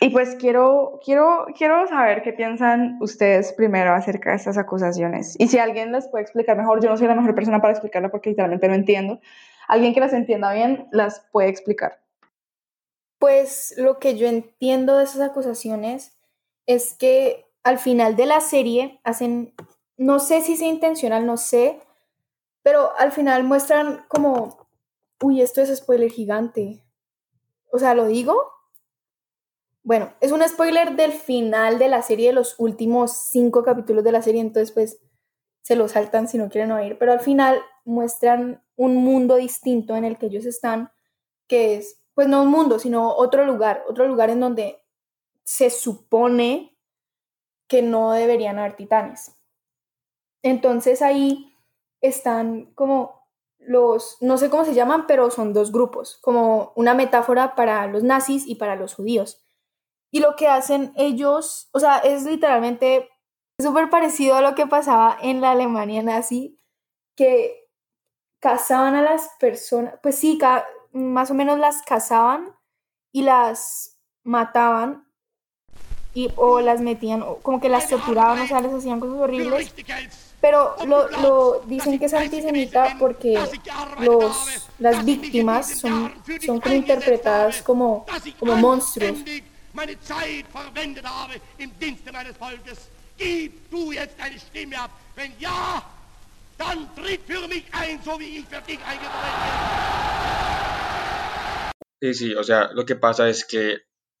[0.00, 5.34] y pues quiero, quiero, quiero saber qué piensan ustedes primero acerca de estas acusaciones.
[5.38, 8.10] Y si alguien las puede explicar mejor, yo no soy la mejor persona para explicarla
[8.10, 9.20] porque literalmente no entiendo.
[9.66, 12.00] Alguien que las entienda bien las puede explicar.
[13.18, 16.16] Pues lo que yo entiendo de esas acusaciones
[16.66, 19.52] es que al final de la serie hacen,
[19.96, 21.80] no sé si sea intencional, no sé,
[22.62, 24.68] pero al final muestran como,
[25.20, 26.82] uy, esto es spoiler gigante.
[27.70, 28.52] O sea, ¿lo digo?
[29.82, 34.12] Bueno, es un spoiler del final de la serie, de los últimos cinco capítulos de
[34.12, 35.00] la serie, entonces pues
[35.62, 40.04] se lo saltan si no quieren oír, pero al final muestran un mundo distinto en
[40.04, 40.90] el que ellos están,
[41.46, 44.82] que es, pues no un mundo, sino otro lugar, otro lugar en donde
[45.44, 46.76] se supone
[47.66, 49.34] que no deberían haber titanes.
[50.42, 51.47] Entonces ahí
[52.00, 57.54] están como los, no sé cómo se llaman, pero son dos grupos, como una metáfora
[57.54, 59.44] para los nazis y para los judíos.
[60.10, 63.08] Y lo que hacen ellos, o sea, es literalmente
[63.60, 66.58] súper parecido a lo que pasaba en la Alemania nazi,
[67.14, 67.68] que
[68.40, 70.38] cazaban a las personas, pues sí,
[70.92, 72.54] más o menos las cazaban
[73.12, 75.08] y las mataban
[76.14, 79.74] y, o las metían, o como que las torturaban, o sea, les hacían cosas horribles.
[80.40, 83.38] Pero lo, lo dicen que es antisemita porque
[84.00, 88.06] los, las víctimas son, son como interpretadas como,
[88.38, 89.18] como monstruos.
[102.00, 103.78] Sí, sí, o sea, lo que pasa es que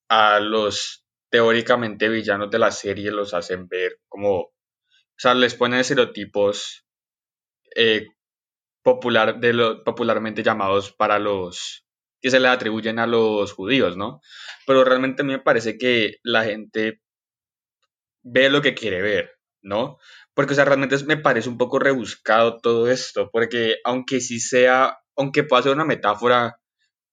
[0.08, 4.52] a los teóricamente villanos de la serie los hacen ver como,
[5.18, 6.86] o sea, les ponen estereotipos
[7.74, 8.06] eh,
[8.82, 11.84] popular, de lo, popularmente llamados para los
[12.20, 14.20] que se le atribuyen a los judíos, ¿no?
[14.64, 17.00] Pero realmente a mí me parece que la gente
[18.22, 19.98] ve lo que quiere ver, ¿no?
[20.34, 24.98] Porque, o sea, realmente me parece un poco rebuscado todo esto, porque aunque sí sea,
[25.16, 26.60] aunque pueda ser una metáfora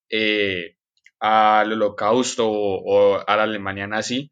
[0.10, 0.76] eh,
[1.20, 4.32] al holocausto o, a la Alemania nazi,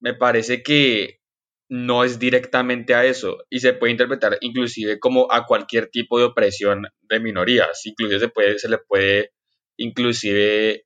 [0.00, 1.23] me parece que
[1.68, 6.26] no es directamente a eso y se puede interpretar inclusive como a cualquier tipo de
[6.26, 9.32] opresión de minorías, inclusive se, puede, se le puede
[9.76, 10.84] inclusive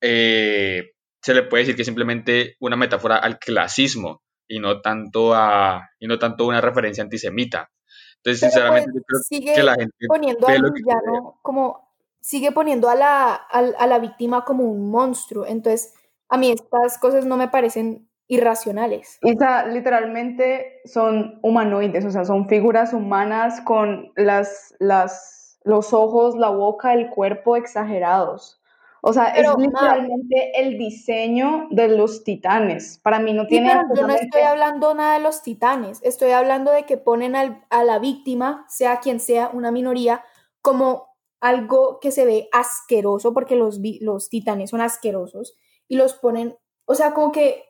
[0.00, 5.32] eh, se le puede decir que es simplemente una metáfora al clasismo, y no tanto
[5.32, 7.70] a y no tanto una referencia antisemita.
[8.16, 11.88] Entonces, sinceramente, pues, creo que la gente poniendo al villano como
[12.20, 15.46] sigue poniendo a la, a, la víctima como un monstruo.
[15.46, 15.94] Entonces,
[16.28, 19.18] a mí estas cosas no me parecen irracionales.
[19.24, 26.36] O sea, literalmente son humanoides, o sea, son figuras humanas con las, las, los ojos,
[26.36, 28.62] la boca, el cuerpo exagerados.
[29.02, 33.00] O sea, es literalmente el diseño de los titanes.
[33.02, 33.72] Para mí no tiene...
[33.72, 37.84] pero yo no estoy hablando nada de los titanes, estoy hablando de que ponen a
[37.84, 40.22] la víctima, sea quien sea, una minoría,
[40.62, 45.56] como algo que se ve asqueroso, porque los, los titanes son asquerosos,
[45.88, 47.69] y los ponen, o sea, como que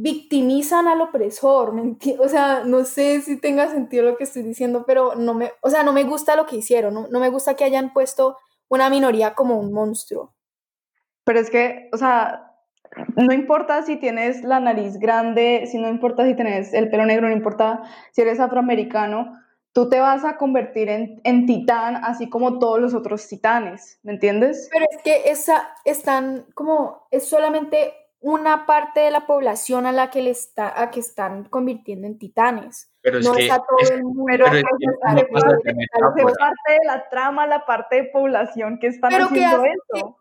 [0.00, 4.84] victimizan al opresor, ¿me O sea, no sé si tenga sentido lo que estoy diciendo,
[4.86, 7.54] pero no me, o sea, no me gusta lo que hicieron, no, no me gusta
[7.54, 10.34] que hayan puesto una minoría como un monstruo.
[11.24, 12.52] Pero es que, o sea,
[13.16, 17.26] no importa si tienes la nariz grande, si no importa si tienes el pelo negro,
[17.26, 17.82] no importa
[18.12, 19.36] si eres afroamericano,
[19.72, 24.12] tú te vas a convertir en, en titán así como todos los otros titanes, ¿me
[24.12, 24.68] entiendes?
[24.72, 30.10] Pero es que esa están como, es solamente una parte de la población a la
[30.10, 32.90] que le está, a que están convirtiendo en titanes.
[33.00, 34.24] Pero es no que está todo el mundo.
[34.26, 40.18] Pero es, parte de la trama, la parte de población que están haciendo eso.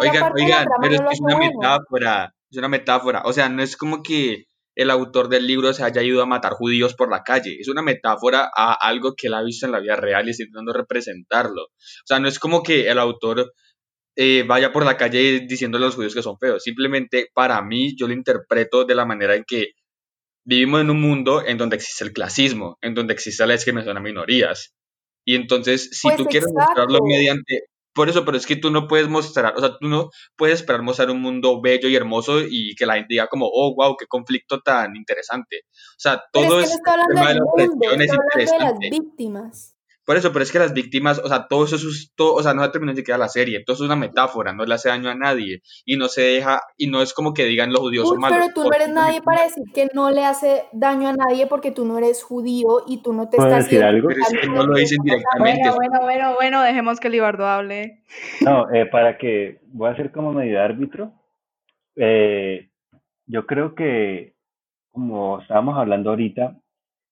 [0.00, 3.22] oigan, oigan, pero es que es una metáfora, es una metáfora.
[3.24, 4.44] O sea, no es como que
[4.76, 7.56] el autor del libro se haya ido a matar judíos por la calle.
[7.58, 10.44] Es una metáfora a algo que él ha visto en la vida real y está
[10.44, 11.64] intentando representarlo.
[11.64, 13.52] O sea, no es como que el autor
[14.16, 16.62] eh, vaya por la calle diciendo a los judíos que son feos.
[16.62, 19.72] Simplemente para mí yo lo interpreto de la manera en que
[20.44, 24.00] vivimos en un mundo en donde existe el clasismo, en donde existe la discriminación a
[24.00, 24.74] minorías.
[25.24, 27.64] Y entonces, si pues tú quieres mostrarlo mediante...
[27.92, 30.80] Por eso, pero es que tú no puedes mostrar, o sea, tú no puedes esperar
[30.80, 34.06] mostrar un mundo bello y hermoso y que la gente diga como, oh, wow, qué
[34.06, 35.62] conflicto tan interesante.
[35.66, 38.64] O sea, todo es, tema de la opresión es interesante.
[38.64, 39.74] De las víctimas.
[40.10, 42.52] Por eso, pero es que las víctimas, o sea, todo eso es, todo, o sea,
[42.52, 44.88] no se terminó de quedar la serie, todo eso es una metáfora, no le hace
[44.88, 48.08] daño a nadie y no se deja, y no es como que digan los judíos
[48.08, 48.40] son malos.
[48.40, 51.70] Pero tú no eres nadie para decir que no le hace daño a nadie porque
[51.70, 54.08] tú no eres judío y tú no te estás decir algo?
[54.08, 55.70] Pero es que no lo dicen directamente.
[55.70, 58.02] Bueno, bueno, bueno, bueno, dejemos que Libardo hable.
[58.40, 61.12] No, eh, para que, voy a ser como medio árbitro,
[61.94, 62.68] eh,
[63.26, 64.34] yo creo que,
[64.90, 66.56] como estábamos hablando ahorita,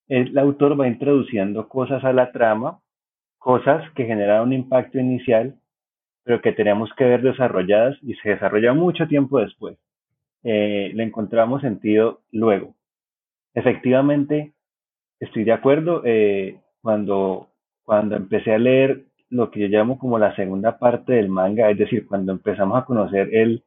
[0.08, 2.80] el autor va introduciendo cosas a la trama,
[3.38, 5.56] cosas que generan un impacto inicial,
[6.24, 9.78] pero que tenemos que ver desarrolladas y se desarrolla mucho tiempo después.
[10.44, 12.74] Eh, le encontramos sentido luego.
[13.54, 14.52] Efectivamente,
[15.20, 16.02] estoy de acuerdo.
[16.04, 17.48] Eh, cuando,
[17.82, 21.78] cuando empecé a leer lo que yo llamo como la segunda parte del manga, es
[21.78, 23.64] decir, cuando empezamos a conocer el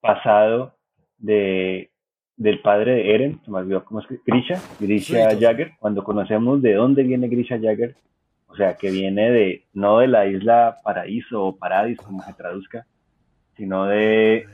[0.00, 0.74] pasado
[1.18, 1.90] de
[2.36, 6.60] del padre de Eren, se me olvidó cómo es que, Grisha, Grisha Jagger, cuando conocemos
[6.62, 7.94] de dónde viene Grisha Jagger,
[8.54, 12.86] o sea, que viene de, no de la isla Paraíso o Paradis, como se traduzca,
[13.56, 14.46] sino de,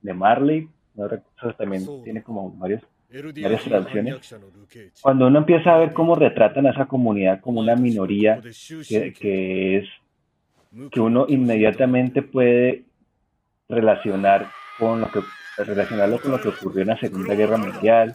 [0.00, 4.36] de Marley, no, eso también tiene como varios, varias traducciones.
[5.02, 8.40] Cuando uno empieza a ver cómo retratan a esa comunidad como una minoría,
[8.88, 9.88] que, que es,
[10.92, 12.84] que uno inmediatamente puede
[13.68, 14.46] relacionar
[14.78, 15.20] con lo que
[15.58, 18.14] relacionarlo con lo que ocurrió en la Segunda Guerra Mundial,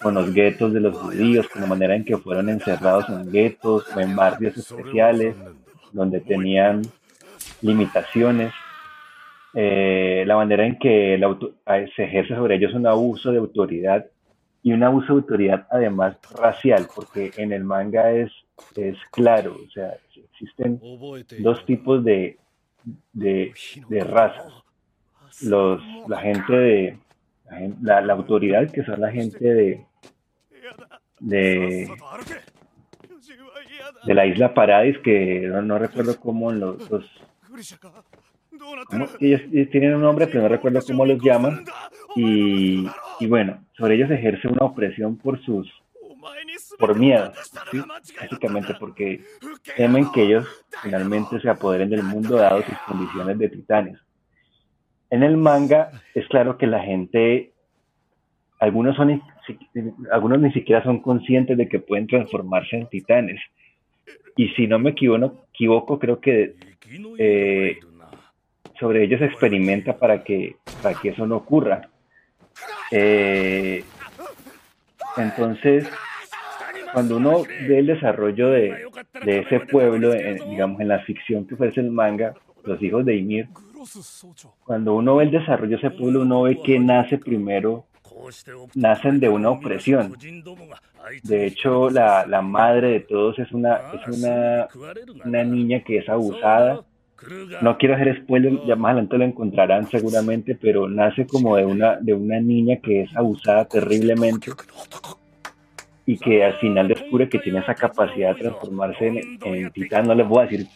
[0.00, 3.84] con los guetos de los judíos, con la manera en que fueron encerrados en guetos
[3.94, 5.34] o en barrios especiales,
[5.92, 6.82] donde tenían
[7.62, 8.52] limitaciones,
[9.54, 11.18] eh, la manera en que
[11.96, 14.06] se ejerce sobre ellos un abuso de autoridad
[14.62, 18.30] y un abuso de autoridad además racial, porque en el manga es,
[18.74, 19.94] es claro, o sea,
[20.32, 20.78] existen
[21.38, 22.36] dos tipos de,
[23.12, 23.54] de,
[23.88, 24.52] de razas.
[25.42, 26.98] Los, la gente de
[27.80, 29.86] la, la, autoridad, que son la gente de,
[31.20, 31.88] de,
[34.06, 37.04] la isla Paradis, que no, recuerdo cómo los, los
[39.20, 39.40] ellos,
[39.70, 41.64] tienen un nombre, pero no recuerdo cómo los llaman.
[42.14, 42.86] Y,
[43.20, 45.70] y bueno, sobre ellos ejerce una opresión por sus
[46.78, 47.32] por miedo,
[48.20, 49.24] básicamente porque
[49.76, 50.46] temen que ellos
[50.82, 53.98] finalmente se apoderen del mundo dado sus condiciones de titanes.
[55.10, 57.52] En el manga es claro que la gente,
[58.58, 59.22] algunos, son,
[60.10, 63.40] algunos ni siquiera son conscientes de que pueden transformarse en titanes.
[64.36, 66.54] Y si no me equivoco, creo que
[67.18, 67.78] eh,
[68.78, 71.88] sobre ellos experimenta para que, para que eso no ocurra.
[72.90, 73.84] Eh,
[75.16, 75.88] entonces,
[76.92, 78.86] cuando uno ve el desarrollo de,
[79.24, 82.34] de ese pueblo, digamos, en la ficción que ofrece el manga,
[82.64, 83.48] los hijos de Ymir,
[84.64, 87.86] cuando uno ve el desarrollo de ese pueblo, uno ve que nace primero,
[88.74, 90.14] nacen de una opresión.
[91.22, 94.68] De hecho, la, la madre de todos es una, es una,
[95.24, 96.82] una niña que es abusada.
[97.62, 101.96] No quiero hacer spoiler, ya más adelante lo encontrarán seguramente, pero nace como de una,
[101.96, 104.50] de una niña que es abusada terriblemente
[106.04, 110.06] y que al final descubre que tiene esa capacidad de transformarse en, en titán.
[110.06, 110.66] No les voy a decir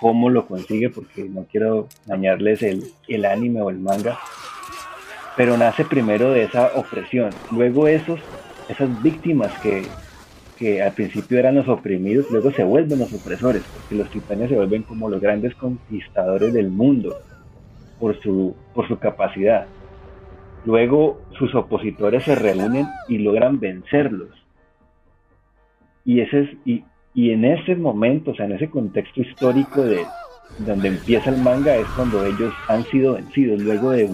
[0.00, 4.18] cómo lo consigue porque no quiero dañarles el, el anime o el manga.
[5.36, 7.30] Pero nace primero de esa opresión.
[7.50, 8.20] Luego esos,
[8.68, 9.82] esas víctimas que,
[10.56, 14.56] que al principio eran los oprimidos, luego se vuelven los opresores, porque los titanes se
[14.56, 17.16] vuelven como los grandes conquistadores del mundo
[18.00, 19.66] por su, por su capacidad.
[20.64, 24.30] Luego sus opositores se reúnen y logran vencerlos.
[26.04, 26.84] Y ese es, y,
[27.16, 30.04] y en ese momento, o sea, en ese contexto histórico de
[30.58, 34.10] donde empieza el manga es cuando ellos han sido vencidos luego de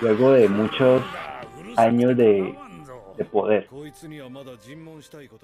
[0.00, 1.02] luego de muchos
[1.76, 2.54] años de,
[3.16, 3.66] de poder.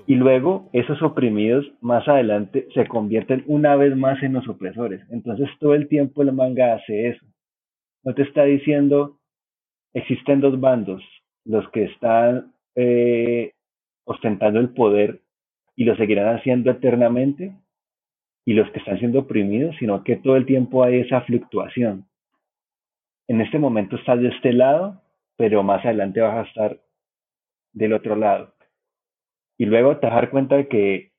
[0.06, 5.04] Y luego esos oprimidos más adelante se convierten una vez más en los opresores.
[5.10, 7.26] Entonces todo el tiempo el manga hace eso.
[8.04, 9.18] No te está diciendo
[9.92, 11.02] existen dos bandos,
[11.44, 13.54] los que están eh,
[14.04, 15.20] ostentando el poder
[15.78, 17.52] y lo seguirán haciendo eternamente
[18.44, 22.04] y los que están siendo oprimidos, sino que todo el tiempo hay esa fluctuación.
[23.28, 25.00] En este momento estás de este lado,
[25.36, 26.80] pero más adelante vas a estar
[27.72, 28.54] del otro lado.
[29.56, 31.12] Y luego te vas a dar cuenta de que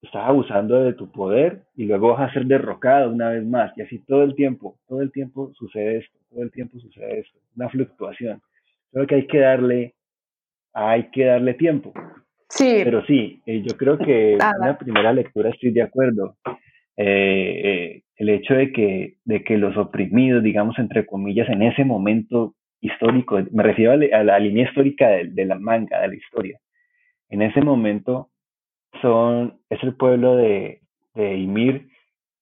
[0.00, 3.76] estás abusando de tu poder y luego vas a ser derrocado una vez más.
[3.76, 7.40] Y así todo el tiempo, todo el tiempo sucede esto, todo el tiempo sucede esto,
[7.56, 8.40] una fluctuación.
[8.92, 9.94] Creo que hay que darle,
[10.72, 11.92] hay que darle tiempo.
[12.54, 12.82] Sí.
[12.84, 16.36] Pero sí, eh, yo creo que en una primera lectura estoy de acuerdo.
[16.96, 21.84] Eh, eh, el hecho de que, de que los oprimidos, digamos, entre comillas, en ese
[21.84, 26.60] momento histórico, me refiero a, la línea histórica de, la manga, de la historia,
[27.28, 28.30] en ese momento
[29.02, 30.82] son, es el pueblo de,
[31.14, 31.88] de Ymir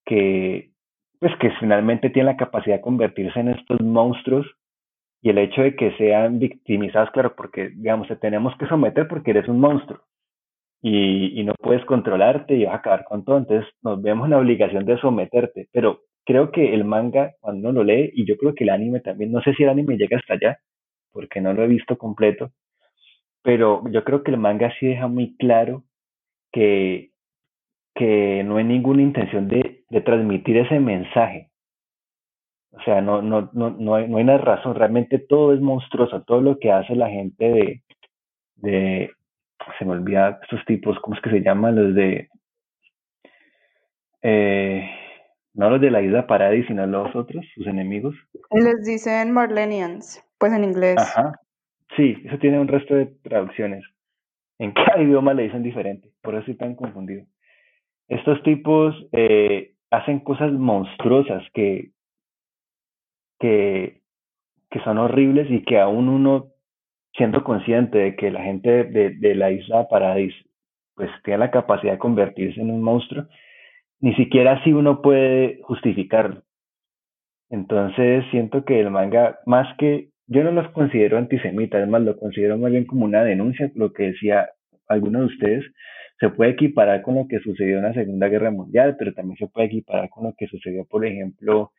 [0.05, 0.73] que,
[1.21, 4.47] pues, que finalmente tiene la capacidad de convertirse en estos monstruos
[5.23, 9.31] y el hecho de que sean victimizados, claro, porque, digamos, te tenemos que someter porque
[9.31, 10.01] eres un monstruo
[10.83, 14.33] y, y no puedes controlarte y vas a acabar con todo, entonces nos vemos en
[14.33, 18.37] la obligación de someterte, pero creo que el manga, cuando uno lo lee, y yo
[18.37, 20.59] creo que el anime también, no sé si el anime llega hasta allá,
[21.13, 22.51] porque no lo he visto completo,
[23.43, 25.85] pero yo creo que el manga sí deja muy claro
[26.53, 27.13] que,
[27.95, 31.52] que no hay ninguna intención de, de transmitir ese mensaje,
[32.73, 34.75] o sea, no, no, no, no, hay, no hay una razón.
[34.75, 36.23] Realmente todo es monstruoso.
[36.23, 37.83] Todo lo que hace la gente de,
[38.57, 39.11] de
[39.79, 41.77] se me olvida estos tipos, ¿cómo es que se llaman?
[41.77, 42.29] Los de,
[44.23, 44.89] eh,
[45.55, 48.15] no los de la isla Paradis, sino los otros, sus enemigos.
[48.51, 50.97] Les dicen Marlenians, pues en inglés.
[50.99, 51.33] Ajá.
[51.97, 53.85] Sí, eso tiene un resto de traducciones.
[54.59, 57.27] En cada idioma le dicen diferente, por eso estoy tan confundido.
[58.09, 61.91] Estos tipos eh, hacen cosas monstruosas que,
[63.43, 64.01] que,
[64.85, 66.47] son horribles y que aún uno,
[67.15, 70.35] siendo consciente de que la gente de, de la isla Paradis
[70.95, 73.27] pues tiene la capacidad de convertirse en un monstruo,
[74.01, 76.43] ni siquiera así uno puede justificarlo.
[77.51, 82.17] Entonces siento que el manga, más que, yo no los considero antisemitas, es más, lo
[82.17, 84.49] considero más bien como una denuncia, lo que decía
[84.89, 85.65] alguno de ustedes,
[86.19, 89.49] se puede equiparar con lo que sucedió en la Segunda Guerra Mundial, pero también se
[89.49, 91.73] puede equiparar con lo que sucedió, por ejemplo,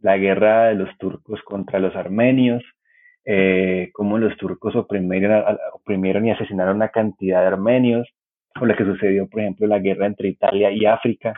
[0.00, 2.62] la guerra de los turcos contra los armenios,
[3.24, 5.44] eh, cómo los turcos oprimieron,
[5.74, 8.08] oprimieron y asesinaron una cantidad de armenios,
[8.60, 11.34] o lo que sucedió, por ejemplo, la guerra entre Italia y África.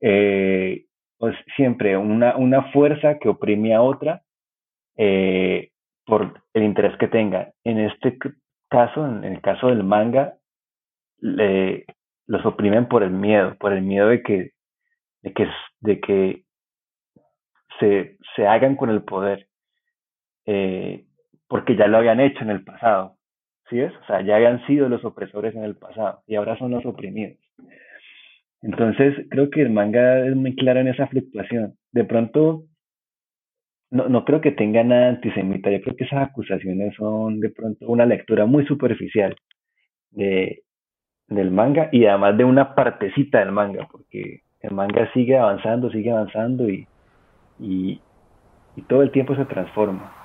[0.00, 0.84] Eh,
[1.18, 4.22] pues siempre una, una fuerza que oprime a otra
[4.96, 5.70] eh,
[6.06, 7.52] por el interés que tenga.
[7.62, 8.16] En este
[8.70, 10.34] caso, en el caso del manga,
[11.18, 11.84] le,
[12.26, 14.52] los oprimen por el miedo, por el miedo de que,
[15.22, 16.44] de que
[17.80, 19.48] se, se hagan con el poder,
[20.46, 21.04] eh,
[21.48, 23.16] porque ya lo habían hecho en el pasado,
[23.68, 23.92] ¿sí es?
[23.96, 27.38] O sea, ya habían sido los opresores en el pasado y ahora son los oprimidos.
[28.62, 31.74] Entonces, creo que el manga es muy claro en esa fluctuación.
[31.92, 32.64] De pronto,
[33.90, 37.86] no, no creo que tenga nada antisemita, yo creo que esas acusaciones son de pronto
[37.88, 39.34] una lectura muy superficial
[40.10, 40.62] de,
[41.28, 46.10] del manga y además de una partecita del manga, porque el manga sigue avanzando, sigue
[46.10, 46.86] avanzando y,
[47.60, 48.00] y,
[48.76, 50.19] y todo el tiempo se transforma.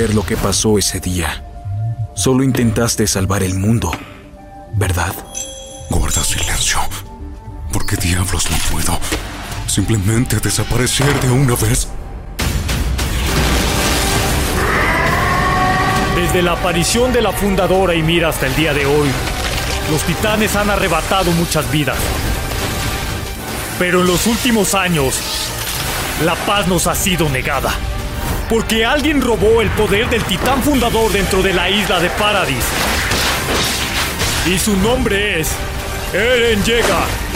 [0.00, 1.44] Entender lo que pasó ese día.
[2.14, 3.90] Solo intentaste salvar el mundo,
[4.74, 5.12] ¿verdad?
[5.90, 6.78] Guarda silencio.
[7.72, 8.98] ¿Por qué diablos no puedo?
[9.66, 11.88] Simplemente desaparecer de una vez.
[16.16, 19.08] Desde la aparición de la fundadora y mira hasta el día de hoy,
[19.90, 21.98] los titanes han arrebatado muchas vidas.
[23.78, 25.18] Pero en los últimos años,
[26.24, 27.70] la paz nos ha sido negada.
[28.50, 32.64] Porque alguien robó el poder del titán fundador dentro de la isla de Paradis.
[34.44, 35.56] Y su nombre es
[36.12, 37.30] Eren Yeager.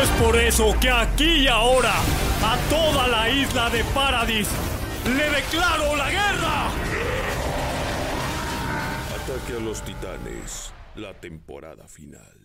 [0.00, 1.94] Es por eso que aquí y ahora,
[2.44, 4.48] a toda la isla de Paradis,
[5.06, 6.68] le declaro la guerra.
[9.16, 12.38] Ataque a los titanes, la temporada final.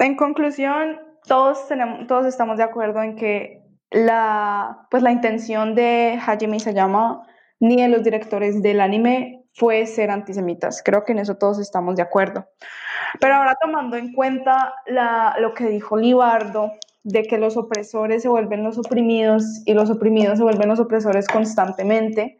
[0.00, 6.18] En conclusión, todos, tenemos, todos estamos de acuerdo en que la, pues la intención de
[6.24, 7.22] Hajime Isayama
[7.58, 10.82] ni de los directores del anime fue ser antisemitas.
[10.84, 12.46] Creo que en eso todos estamos de acuerdo.
[13.20, 18.28] Pero ahora tomando en cuenta la, lo que dijo Libardo, de que los opresores se
[18.28, 22.38] vuelven los oprimidos y los oprimidos se vuelven los opresores constantemente,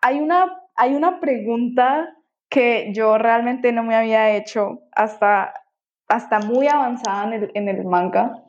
[0.00, 2.14] hay una, hay una pregunta
[2.48, 5.52] que yo realmente no me había hecho hasta,
[6.08, 8.44] hasta muy avanzada en el, en el manga,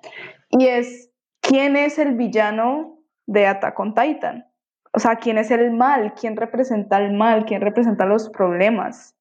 [0.49, 4.45] y es, ¿quién es el villano de Attack on Titan?
[4.93, 6.13] O sea, ¿quién es el mal?
[6.19, 7.45] ¿Quién representa el mal?
[7.45, 9.15] ¿Quién representa los problemas?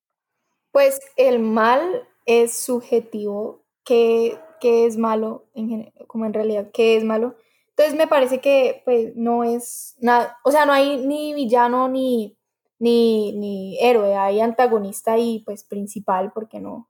[0.73, 7.37] Pues el mal es subjetivo, que, es malo, en, como en realidad, que es malo.
[7.71, 12.37] Entonces me parece que pues no es nada, o sea, no hay ni villano ni,
[12.79, 16.88] ni, ni héroe, hay antagonista y pues principal, porque no,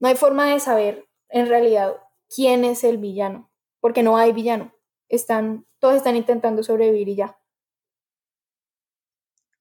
[0.00, 1.96] no hay forma de saber en realidad
[2.34, 4.74] quién es el villano, porque no hay villano.
[5.08, 7.38] Están, todos están intentando sobrevivir y ya.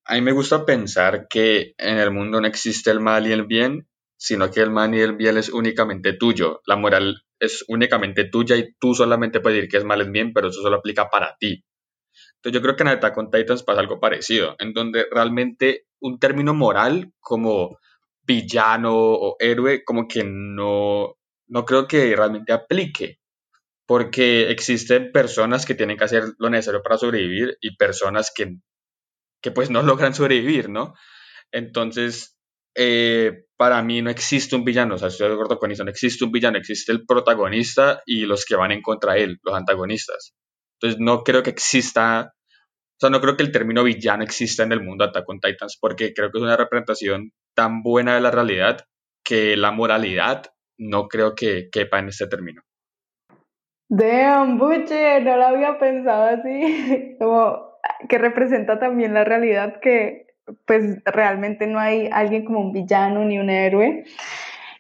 [0.06, 3.46] A mí me gusta pensar que en el mundo no existe el mal y el
[3.46, 6.62] bien, sino que el mal y el bien es únicamente tuyo.
[6.66, 10.32] La moral es únicamente tuya y tú solamente puedes decir que es mal es bien,
[10.34, 11.64] pero eso solo aplica para ti.
[12.36, 16.20] Entonces yo creo que en Attack on Titans pasa algo parecido, en donde realmente un
[16.20, 17.80] término moral como
[18.26, 21.16] villano o héroe como que no,
[21.48, 23.20] no creo que realmente aplique,
[23.86, 28.58] porque existen personas que tienen que hacer lo necesario para sobrevivir y personas que,
[29.42, 30.94] que pues no logran sobrevivir, ¿no?
[31.52, 32.38] Entonces,
[32.76, 35.92] eh, para mí no existe un villano, o sea, estoy de acuerdo con eso, no
[35.92, 39.56] existe un villano, existe el protagonista y los que van en contra de él, los
[39.56, 40.34] antagonistas.
[40.80, 44.74] Entonces, no creo que exista, o sea, no creo que el término villano exista en
[44.74, 48.22] el mundo de Attack on Titans, porque creo que es una representación tan buena de
[48.22, 48.86] la realidad
[49.24, 50.44] que la moralidad
[50.78, 52.62] no creo que quepa en este término.
[53.90, 57.76] Damn, Butcher, no lo había pensado así, como
[58.10, 60.26] que representa también la realidad que
[60.66, 64.06] pues realmente no hay alguien como un villano ni un héroe.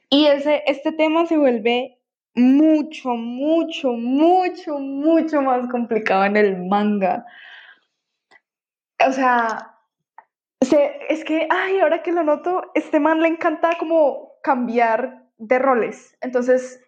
[0.09, 1.97] Y ese, este tema se vuelve
[2.35, 7.25] mucho, mucho, mucho, mucho más complicado en el manga.
[9.07, 9.74] O sea,
[10.73, 16.17] es que, ay, ahora que lo noto, este man le encanta como cambiar de roles.
[16.21, 16.81] Entonces,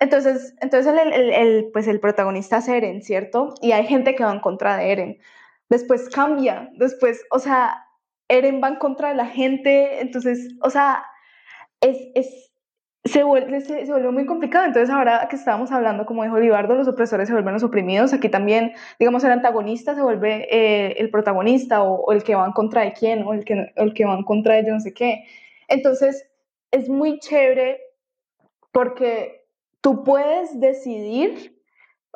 [0.00, 3.54] entonces, entonces el, el, el, pues el protagonista es Eren, ¿cierto?
[3.60, 5.18] Y hay gente que va en contra de Eren.
[5.68, 7.86] Después cambia, después, o sea,
[8.28, 11.04] Eren va en contra de la gente, entonces, o sea,
[11.80, 12.47] es, es,
[13.08, 14.66] se, vuelve, se, vuelve muy complicado.
[14.66, 18.12] Entonces, ahora que estábamos hablando, como dijo Olivardo, los opresores se vuelven los oprimidos.
[18.12, 22.52] Aquí también, digamos, el antagonista se vuelve eh, el protagonista o, el que va en
[22.52, 24.94] contra de quién o el que, el que va en contra de yo no sé
[24.94, 25.24] qué.
[25.68, 26.28] Entonces,
[26.70, 27.80] es muy chévere
[28.72, 29.46] porque
[29.80, 31.60] tú puedes decidir,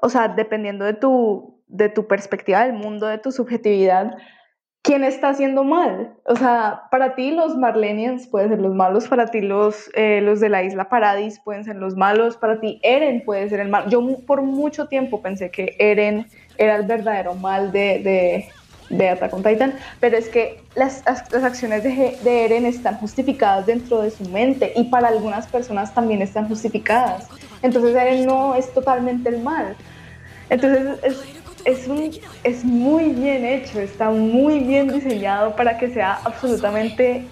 [0.01, 4.17] o sea, dependiendo de tu, de tu perspectiva del mundo, de tu subjetividad,
[4.83, 6.13] quién está haciendo mal.
[6.27, 10.41] O sea, para ti los Marlenians pueden ser los malos, para ti los, eh, los
[10.41, 13.89] de la isla Paradis pueden ser los malos, para ti Eren puede ser el mal.
[13.89, 16.27] Yo por mucho tiempo pensé que Eren
[16.59, 18.49] era el verdadero mal de, de,
[18.91, 23.67] de Attack on Titan, pero es que las, las acciones de, de, Eren están justificadas
[23.67, 27.29] dentro de su mente y para algunas personas también están justificadas.
[27.63, 29.77] Entonces Eren no es totalmente el mal.
[30.51, 32.11] Entonces es, es, un,
[32.45, 37.25] es muy bien hecho, está muy bien diseñado para que sea absolutamente,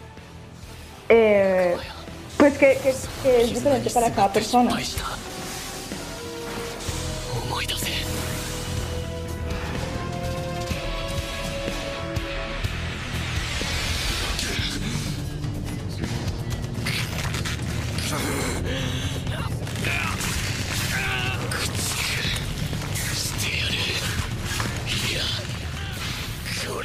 [1.09, 1.77] eh,
[2.37, 3.09] pues que, es
[3.53, 4.79] diferente para cada persona.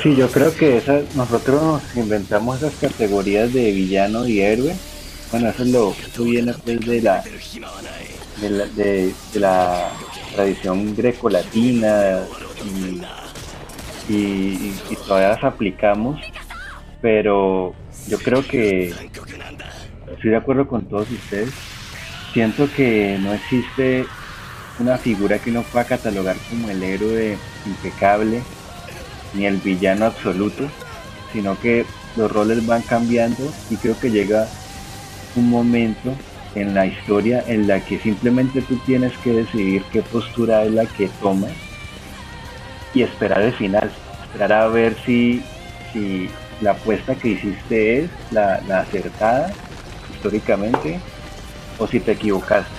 [0.06, 4.76] Sí, yo creo que esa, nosotros nos inventamos esas categorías de villano y héroe.
[5.32, 7.24] Bueno, eso es lo que viene pues de la
[8.40, 9.90] de la, de, la
[10.36, 12.20] tradición grecolatina
[14.08, 16.22] y, y, y todavía las aplicamos,
[17.02, 17.74] pero
[18.08, 18.90] yo creo que
[20.14, 21.50] estoy de acuerdo con todos ustedes.
[22.32, 24.06] Siento que no existe
[24.78, 28.44] una figura que uno pueda catalogar como el héroe impecable
[29.36, 30.68] ni el villano absoluto,
[31.34, 34.48] sino que los roles van cambiando y creo que llega
[35.36, 36.14] un momento
[36.56, 40.86] en la historia en la que simplemente tú tienes que decidir qué postura es la
[40.86, 41.52] que tomas
[42.94, 43.92] y esperar el final,
[44.24, 45.44] esperar a ver si,
[45.92, 46.30] si
[46.62, 49.52] la apuesta que hiciste es la, la acertada
[50.14, 51.00] históricamente
[51.78, 52.72] o si te equivocaste,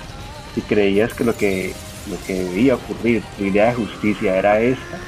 [0.55, 1.75] si creías que lo que
[2.09, 4.99] lo que debía ocurrir, tu idea de justicia era esta,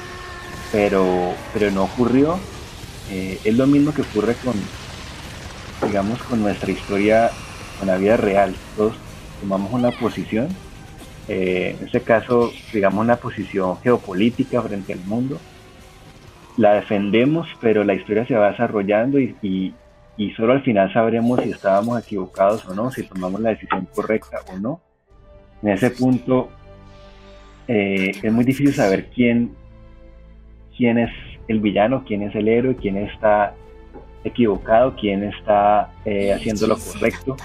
[0.73, 2.39] pero, pero no ocurrió.
[3.11, 4.55] Eh, es lo mismo que ocurre con,
[5.87, 7.31] digamos, con nuestra historia,
[7.79, 8.55] con la vida real.
[8.77, 8.95] Todos
[9.41, 10.49] tomamos una posición,
[11.29, 15.39] eh, en este caso, digamos, una posición geopolítica frente al mundo.
[16.57, 19.75] La defendemos, pero la historia se va desarrollando y, y,
[20.17, 24.39] y solo al final sabremos si estábamos equivocados o no, si tomamos la decisión correcta
[24.53, 24.81] o no.
[25.63, 26.51] En ese punto
[27.69, 29.55] eh, es muy difícil saber quién
[30.79, 31.11] quién es
[31.49, 33.55] el villano, quién es el héroe, quién está
[34.25, 37.37] equivocado, quién está eh, haciendo lo correcto.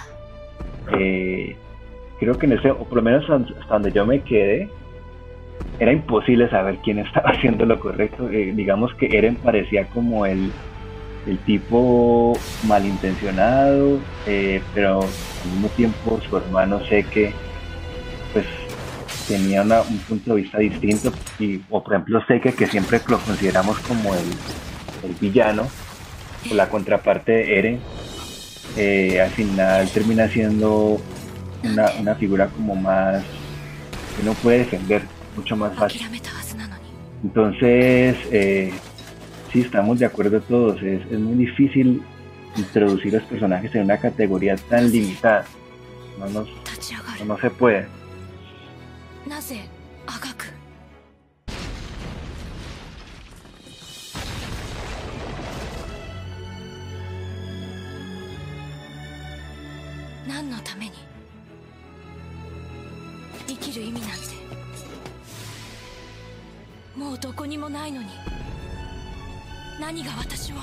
[1.00, 1.56] Eh,
[2.20, 4.70] creo que en ese, o por lo menos hasta donde yo me quedé,
[5.80, 8.30] era imposible saber quién estaba haciendo lo correcto.
[8.30, 10.52] Eh, digamos que Eren parecía como el,
[11.26, 12.34] el tipo
[12.68, 13.98] malintencionado,
[14.76, 17.32] pero al mismo tiempo su hermano sé que
[18.34, 18.46] pues
[19.28, 21.12] tenía un punto de vista distinto.
[21.40, 24.24] Y, o por ejemplo Seike que siempre lo consideramos como el,
[25.20, 25.68] villano
[26.50, 27.80] o la contraparte de Eren
[28.78, 31.00] eh, al final termina siendo
[31.64, 33.22] una, figura como más
[34.18, 35.04] que no puede defender
[35.36, 36.02] mucho más fácil.
[37.24, 38.74] Entonces, eh,
[39.52, 42.02] sí, estamos de acuerdo todos, es, es muy difícil
[42.58, 45.46] introducir los personajes en una categoría tan limitada.
[46.20, 46.48] No, nos,
[47.20, 47.88] no, no se puede.
[49.28, 49.62] なぜ
[50.06, 50.46] あがく？
[60.28, 60.92] 何のために？
[63.48, 64.16] 生きる意味なんて。
[66.96, 68.10] もうどこにもないのに。
[69.80, 70.56] 何が私を？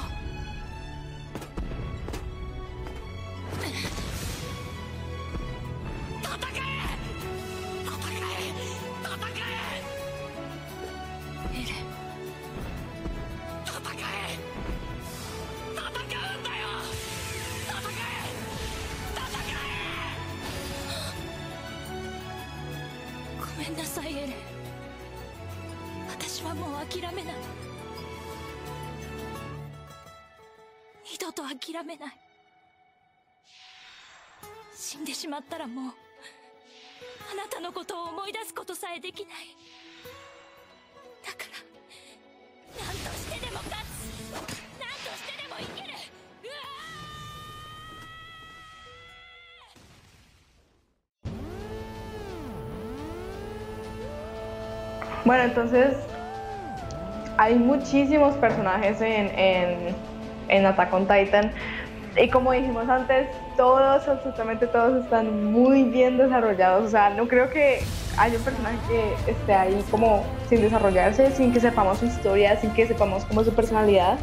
[55.30, 55.94] Bueno, entonces
[57.36, 59.94] hay muchísimos personajes en, en,
[60.48, 61.52] en Attack on Titan.
[62.20, 66.84] Y como dijimos antes, todos, absolutamente todos están muy bien desarrollados.
[66.84, 67.78] O sea, no creo que
[68.18, 72.72] haya un personaje que esté ahí como sin desarrollarse, sin que sepamos su historia, sin
[72.72, 74.18] que sepamos como su personalidad.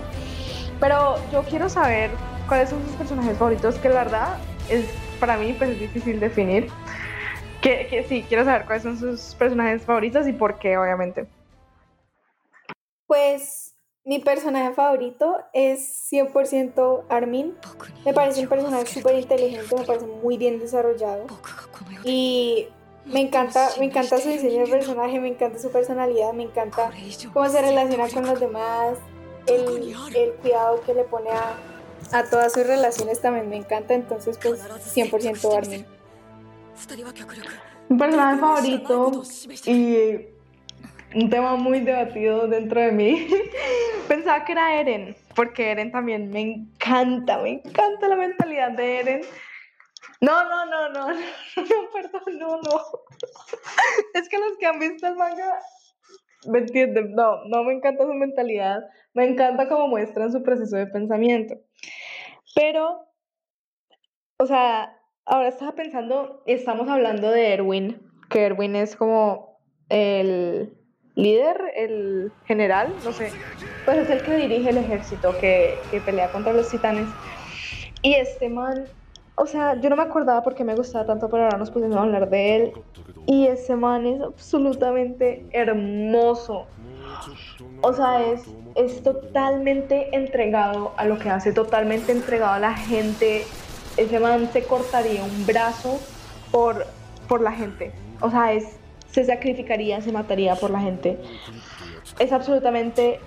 [0.82, 2.12] Pero yo quiero saber
[2.50, 4.28] cuáles son sus personajes favoritos, que la verdad
[4.68, 4.84] es
[5.22, 6.68] para mí pues es difícil definir.
[7.68, 11.28] Que, que sí, quiero saber cuáles son sus personajes favoritos y por qué, obviamente.
[13.06, 17.58] Pues mi personaje favorito es 100% Armin.
[18.06, 21.28] Me parece un personaje súper inteligente, me parece muy bien desarrollado.
[22.06, 22.70] Y
[23.04, 26.90] me encanta, me encanta su diseño de personaje, me encanta su personalidad, me encanta
[27.34, 28.98] cómo se relaciona con los demás,
[29.46, 31.58] el, el cuidado que le pone a,
[32.18, 35.97] a todas sus relaciones también me encanta, entonces pues 100% Armin.
[37.90, 39.24] Mi personaje favorito
[39.66, 40.28] y
[41.16, 43.28] un tema muy debatido dentro de mí.
[44.08, 49.22] Pensaba que era Eren, porque Eren también me encanta, me encanta la mentalidad de Eren.
[50.22, 52.82] No, no, no, no, no, no, perdón, no, no.
[54.14, 55.60] Es que los que han visto el manga
[56.46, 58.82] me entienden, no, no me encanta su mentalidad,
[59.14, 61.56] me encanta cómo muestran su proceso de pensamiento.
[62.56, 63.08] Pero,
[64.38, 64.97] o sea,
[65.28, 69.60] ahora estaba pensando, estamos hablando de Erwin, que Erwin es como
[69.90, 70.74] el
[71.16, 73.32] líder, el general, no sé,
[73.86, 77.08] pues es el que dirige el ejército que, que pelea contra los titanes.
[78.02, 78.86] Y este man,
[79.36, 81.98] o sea, yo no me acordaba por qué me gustaba tanto, pero ahora nos pusimos
[81.98, 82.72] a hablar de él.
[83.26, 86.68] Y ese man es absolutamente hermoso.
[87.82, 93.44] O sea, es, es totalmente entregado a lo que hace, totalmente entregado a la gente.
[93.98, 96.00] Ese man se cortaría un brazo
[96.52, 96.86] por,
[97.28, 97.92] por la gente.
[98.22, 98.66] O sea, es,
[99.12, 101.18] se sacrificaría, se mataría por la gente.
[102.20, 103.20] Es absolutamente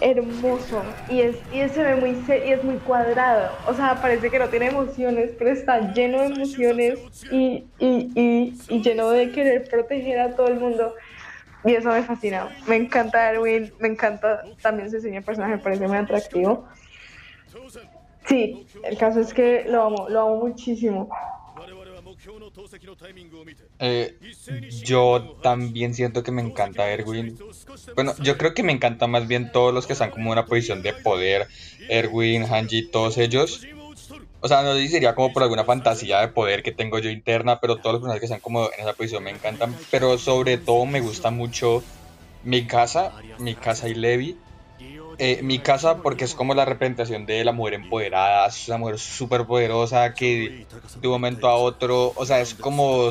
[0.00, 3.50] hermoso y es, y es- se ve muy y es muy cuadrado.
[3.66, 6.98] O sea, parece que no tiene emociones, pero está lleno de emociones
[7.30, 10.94] y, y, y, lleno de querer proteger a todo el mundo.
[11.64, 12.48] Y eso me fascina.
[12.66, 16.66] Me encanta Erwin, me encanta también su diseño personaje, me parece muy atractivo.
[18.26, 21.08] Sí, el caso es que lo amo, lo amo muchísimo.
[23.78, 24.16] Eh,
[24.84, 27.38] yo también siento que me encanta Erwin.
[27.94, 30.46] Bueno, yo creo que me encanta más bien todos los que están como en una
[30.46, 31.48] posición de poder.
[31.88, 33.66] Erwin, Hanji, todos ellos.
[34.40, 37.10] O sea, no sé si sería como por alguna fantasía de poder que tengo yo
[37.10, 39.74] interna, pero todos los personajes que están como en esa posición me encantan.
[39.90, 41.82] Pero sobre todo me gusta mucho
[42.44, 44.36] mi casa, mi casa y Levi.
[45.18, 48.98] Eh, mi casa porque es como la representación de la mujer empoderada, es una mujer
[48.98, 50.66] súper poderosa que
[51.00, 53.10] de un momento a otro, o sea, es como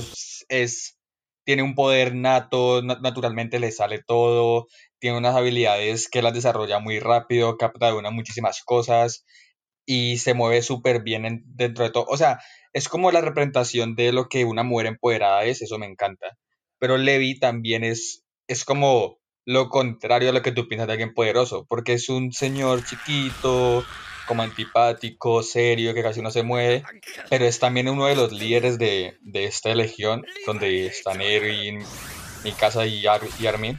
[0.50, 0.98] es
[1.46, 4.68] tiene un poder nato, na- naturalmente le sale todo,
[5.00, 9.26] tiene unas habilidades que las desarrolla muy rápido, capta de una muchísimas cosas
[9.86, 12.06] y se mueve súper bien en- dentro de todo.
[12.10, 12.40] O sea,
[12.74, 16.38] es como la representación de lo que una mujer empoderada es, eso me encanta.
[16.80, 21.14] Pero Levi también es, es como lo contrario a lo que tú piensas de alguien
[21.14, 23.84] poderoso, porque es un señor chiquito,
[24.28, 26.84] como antipático, serio, que casi no se mueve,
[27.30, 31.84] pero es también uno de los líderes de, de esta legión, donde están Erin,
[32.44, 33.78] Mikasa y, Ar- y Armin.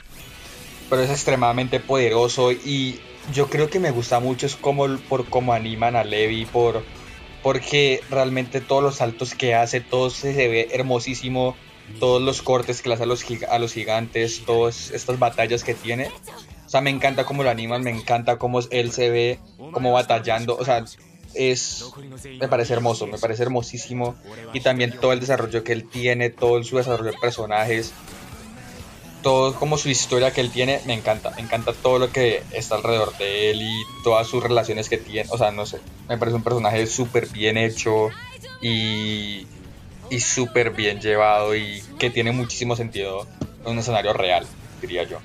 [0.91, 3.01] pero es extremadamente poderoso y
[3.33, 6.83] yo creo que me gusta mucho es como por cómo animan a Levi, por
[7.43, 11.57] porque realmente todos los saltos que hace, todo se ve hermosísimo,
[12.01, 15.75] todos los cortes que le hace a los, a los gigantes, todas estas batallas que
[15.75, 16.11] tiene.
[16.67, 19.39] O sea, me encanta cómo lo animan, me encanta cómo él se ve,
[19.73, 20.85] como batallando, o sea,
[21.35, 21.85] es,
[22.41, 24.15] me parece hermoso, me parece hermosísimo.
[24.53, 27.93] Y también todo el desarrollo que él tiene, todo su desarrollo de personajes,
[29.23, 31.31] todo como su historia que él tiene, me encanta.
[31.31, 35.29] Me encanta todo lo que está alrededor de él y todas sus relaciones que tiene.
[35.33, 38.11] O sea, no sé, me parece un personaje súper bien hecho
[38.61, 39.47] y,
[40.13, 43.27] y súper bien llevado y que tiene muchísimo sentido
[43.65, 44.47] en un escenario real,
[44.83, 45.17] diría yo.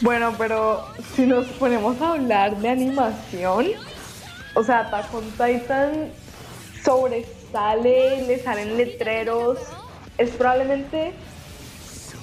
[0.00, 3.66] Bueno, pero si nos ponemos a hablar de animación,
[4.54, 6.10] o sea, Attack on Titan
[6.82, 9.58] sobresale, le salen letreros,
[10.16, 11.12] es probablemente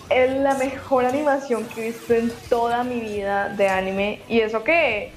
[0.10, 4.22] es la mejor animación que he visto en toda mi vida de anime.
[4.28, 5.12] Y eso que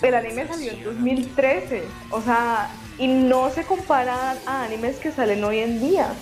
[0.00, 1.82] el anime salió en 2013.
[2.10, 6.12] O sea, y no se compara a animes que salen hoy en día.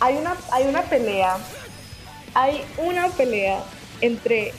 [0.00, 1.36] Hay una, hay una pelea.
[2.34, 3.62] Hay una pelea
[4.00, 4.52] entre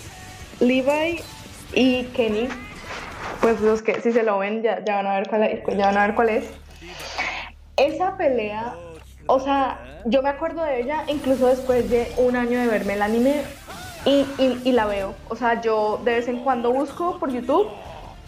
[0.60, 1.22] Levi
[1.74, 2.48] y Kenny.
[3.42, 5.98] Pues los que si se lo ven ya, van a ver cuál es, ya van
[5.98, 6.46] a ver cuál es.
[7.76, 8.76] Esa pelea
[9.28, 13.02] o sea, yo me acuerdo de ella incluso después de un año de verme el
[13.02, 13.44] anime
[14.06, 15.16] y, y, la veo.
[15.30, 17.70] O sea, yo de vez en cuando busco por YouTube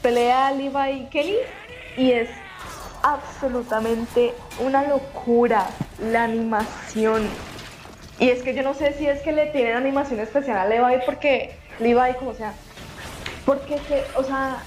[0.01, 1.35] pelea Levi y Kenny
[1.97, 2.29] y es
[3.05, 5.67] absolutamente una locura
[6.01, 7.21] la animación.
[8.19, 11.01] Y es que yo no sé si es que le tienen animación especial a Levi
[11.05, 12.53] porque Levi como sea,
[13.45, 14.57] porque se, o sea,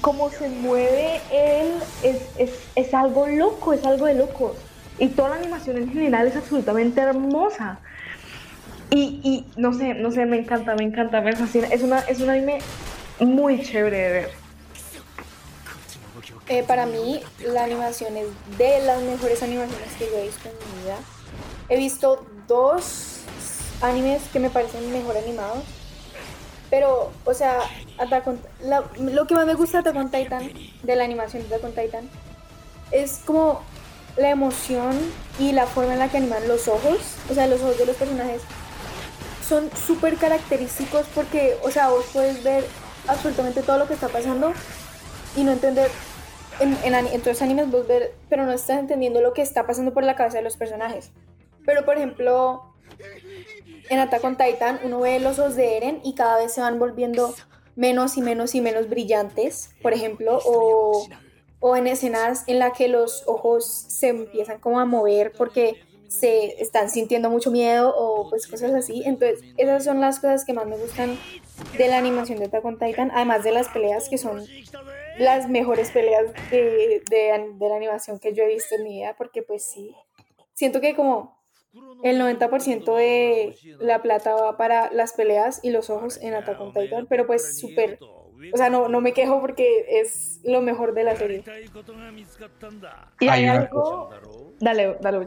[0.00, 1.72] como se mueve él
[2.04, 4.52] es, es, es algo loco, es algo de locos.
[4.98, 7.80] Y toda la animación en general es absolutamente hermosa.
[8.90, 11.66] Y, y no sé, no sé, me encanta, me encanta, me fascina.
[11.68, 12.58] Es, una, es un anime
[13.18, 14.43] muy chévere de ver.
[16.48, 18.26] Eh, para mí, la animación es
[18.58, 20.96] de las mejores animaciones que yo he visto en mi vida.
[21.68, 23.20] He visto dos
[23.80, 25.64] animes que me parecen mejor animados.
[26.70, 27.58] Pero, o sea,
[28.98, 30.52] lo que más me gusta de Attack on Titan,
[30.82, 32.10] de la animación de Attack on Titan,
[32.90, 33.62] es como
[34.16, 34.96] la emoción
[35.38, 36.98] y la forma en la que animan los ojos,
[37.30, 38.42] o sea, los ojos de los personajes,
[39.46, 42.64] son súper característicos porque, o sea, vos puedes ver
[43.08, 44.52] absolutamente todo lo que está pasando
[45.36, 45.90] y no entender,
[46.60, 49.66] en, en, en todos los animes vos ver, pero no estás entendiendo lo que está
[49.66, 51.10] pasando por la cabeza de los personajes.
[51.64, 52.74] Pero, por ejemplo,
[53.88, 56.78] en Attack on Titan uno ve los ojos de Eren y cada vez se van
[56.78, 57.34] volviendo
[57.76, 61.06] menos y menos y menos brillantes, por ejemplo, o
[61.66, 66.62] o en escenas en las que los ojos se empiezan como a mover porque se
[66.62, 69.02] están sintiendo mucho miedo o pues cosas así.
[69.04, 71.18] Entonces, esas son las cosas que más me gustan
[71.76, 74.44] de la animación de Attack on Titan, además de las peleas que son
[75.18, 79.14] las mejores peleas de, de, de la animación que yo he visto en mi vida,
[79.16, 79.94] porque pues sí,
[80.54, 81.38] siento que como
[82.02, 86.72] el 90% de la plata va para las peleas y los ojos en Attack on
[86.72, 87.98] Titan, pero pues súper
[88.52, 91.44] o sea, no, no me quejo porque es lo mejor de la serie.
[93.20, 94.10] Y hay, algo...
[94.60, 95.26] Dale, dale,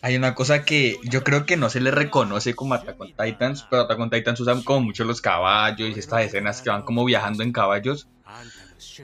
[0.00, 3.66] Hay una cosa que yo creo que no se le reconoce como Attack on Titans,
[3.68, 7.04] pero Attack on Titans usan como mucho los caballos y estas escenas que van como
[7.04, 8.08] viajando en caballos.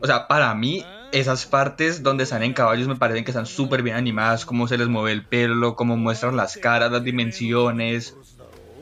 [0.01, 3.83] O sea, para mí, esas partes donde están en caballos me parecen que están súper
[3.83, 8.17] bien animadas, cómo se les mueve el pelo, cómo muestran las caras, las dimensiones,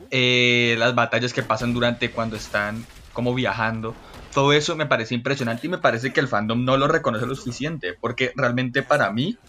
[0.09, 2.85] eh, las batallas que pasan durante cuando están
[3.17, 3.95] como viajando.
[4.31, 7.33] Todo eso me parece impresionante y me parece que el fandom no lo reconoce lo
[7.33, 9.39] suficiente, porque realmente para mí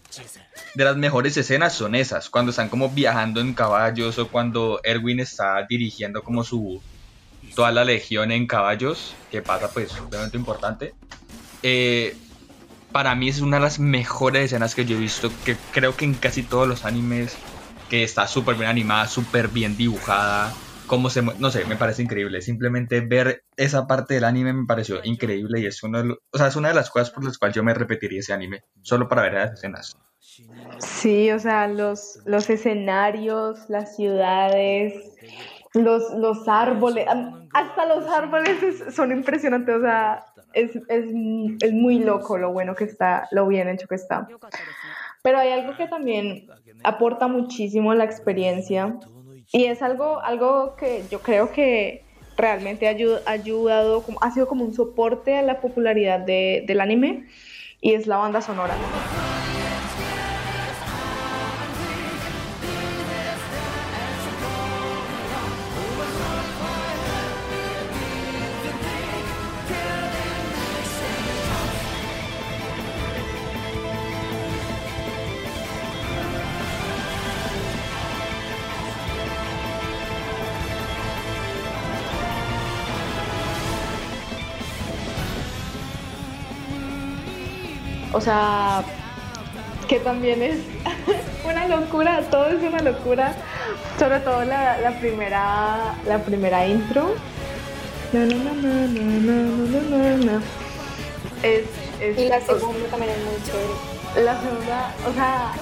[0.74, 5.20] de las mejores escenas son esas, cuando están como viajando en caballos o cuando Erwin
[5.20, 6.80] está dirigiendo como su
[7.54, 10.94] toda la legión en caballos, que pasa pues evento importante.
[11.62, 12.16] Eh,
[12.90, 16.06] para mí es una de las mejores escenas que yo he visto, que creo que
[16.06, 17.36] en casi todos los animes,
[17.90, 20.54] que está súper bien animada, súper bien dibujada,
[20.88, 22.42] cómo se no sé, me parece increíble.
[22.42, 26.48] Simplemente ver esa parte del anime me pareció increíble y es uno de o sea,
[26.48, 29.22] es una de las cosas por las cuales yo me repetiría ese anime, solo para
[29.22, 29.96] ver las escenas.
[30.78, 34.94] Sí, o sea, los, los escenarios, las ciudades,
[35.74, 37.06] los, los árboles,
[37.52, 38.56] hasta los árboles
[38.94, 41.06] son impresionantes, o sea, es, es,
[41.60, 44.26] es muy loco lo bueno que está, lo bien hecho que está.
[45.22, 46.48] Pero hay algo que también
[46.84, 48.98] aporta muchísimo la experiencia
[49.52, 52.02] y es algo, algo que yo creo que
[52.36, 57.26] realmente ha ayudado, ha sido como un soporte a la popularidad del anime
[57.80, 58.74] y es la banda sonora.
[88.28, 88.82] sea,
[89.88, 90.58] que también es
[91.44, 93.32] una locura, todo es una locura,
[93.98, 97.14] sobre todo la, la primera, la primera intro.
[98.12, 98.52] Na, na,
[100.26, 100.42] na,
[101.42, 101.64] es,
[102.00, 104.24] es, y la pues, segunda también es muy chévere.
[104.24, 105.52] La segunda, o sea,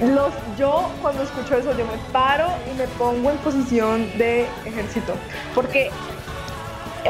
[0.00, 5.14] los, yo cuando escucho eso, yo me paro y me pongo en posición de ejército.
[5.54, 5.90] Porque,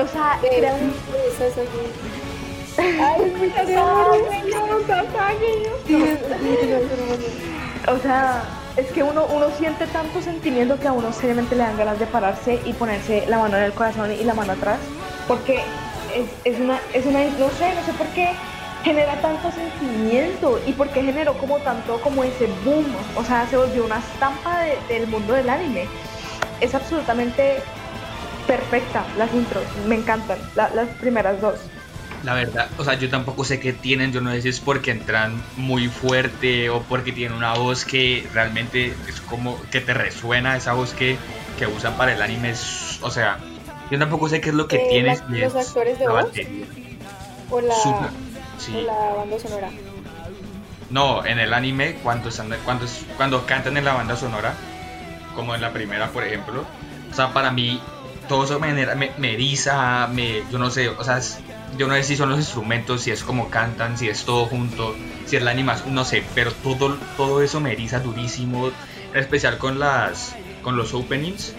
[0.01, 0.95] o sea, era un...
[3.01, 3.32] Ay,
[7.89, 8.43] O sea,
[8.76, 12.07] es que uno, uno siente tanto sentimiento que a uno seriamente le dan ganas de
[12.07, 14.78] pararse y ponerse la mano en el corazón y la mano atrás.
[15.28, 15.61] Porque
[16.14, 18.30] es, es una, es una, no sé, no sé por qué
[18.84, 22.87] genera tanto sentimiento y por qué generó como tanto como ese boom.
[23.16, 25.87] O sea, se volvió una estampa de- del mundo del anime.
[26.61, 27.59] Es absolutamente
[28.47, 31.59] perfecta las intros, me encantan, la- las primeras dos.
[32.27, 34.91] La verdad, o sea, yo tampoco sé qué tienen, yo no sé si es porque
[34.91, 40.57] entran muy fuerte o porque tienen una voz que realmente es como que te resuena
[40.57, 41.16] esa voz que,
[41.57, 42.51] que usan para el anime.
[42.51, 43.39] es- o sea,
[43.93, 45.20] yo tampoco sé qué es lo que Eh, tienes.
[45.29, 46.24] la- los es actores de la voz.
[46.24, 46.66] batería.
[47.49, 47.74] O la,
[49.12, 49.70] o banda sonora.
[50.91, 54.53] No, en el anime, cuando, están, cuando, cuando cantan en la banda sonora,
[55.37, 56.64] como en la primera, por ejemplo,
[57.09, 57.81] o sea, para mí,
[58.29, 61.39] todo eso me, genera- me, me eriza, me, yo no sé, o sea, es-
[61.77, 64.95] yo no sé si son los instrumentos, si es como cantan, si es todo junto,
[65.27, 68.69] si es la animación, no sé, pero todo, todo eso me eriza durísimo,
[69.12, 71.55] en especial con, las, con los openings.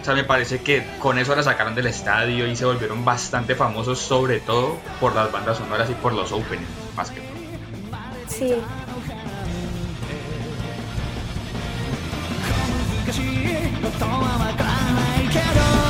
[0.00, 3.54] O sea, me parece que con eso la sacaron del estadio y se volvieron bastante
[3.54, 7.32] famosos, sobre todo por las bandas sonoras y por los openings, más que todo.
[8.26, 8.54] Sí.
[15.34, 15.81] 難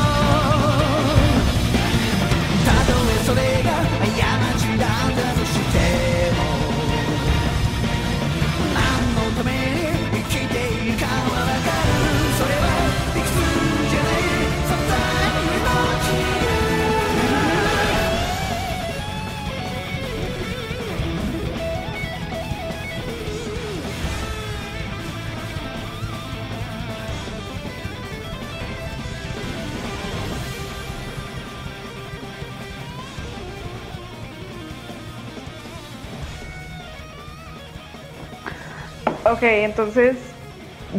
[39.24, 40.16] Ok, entonces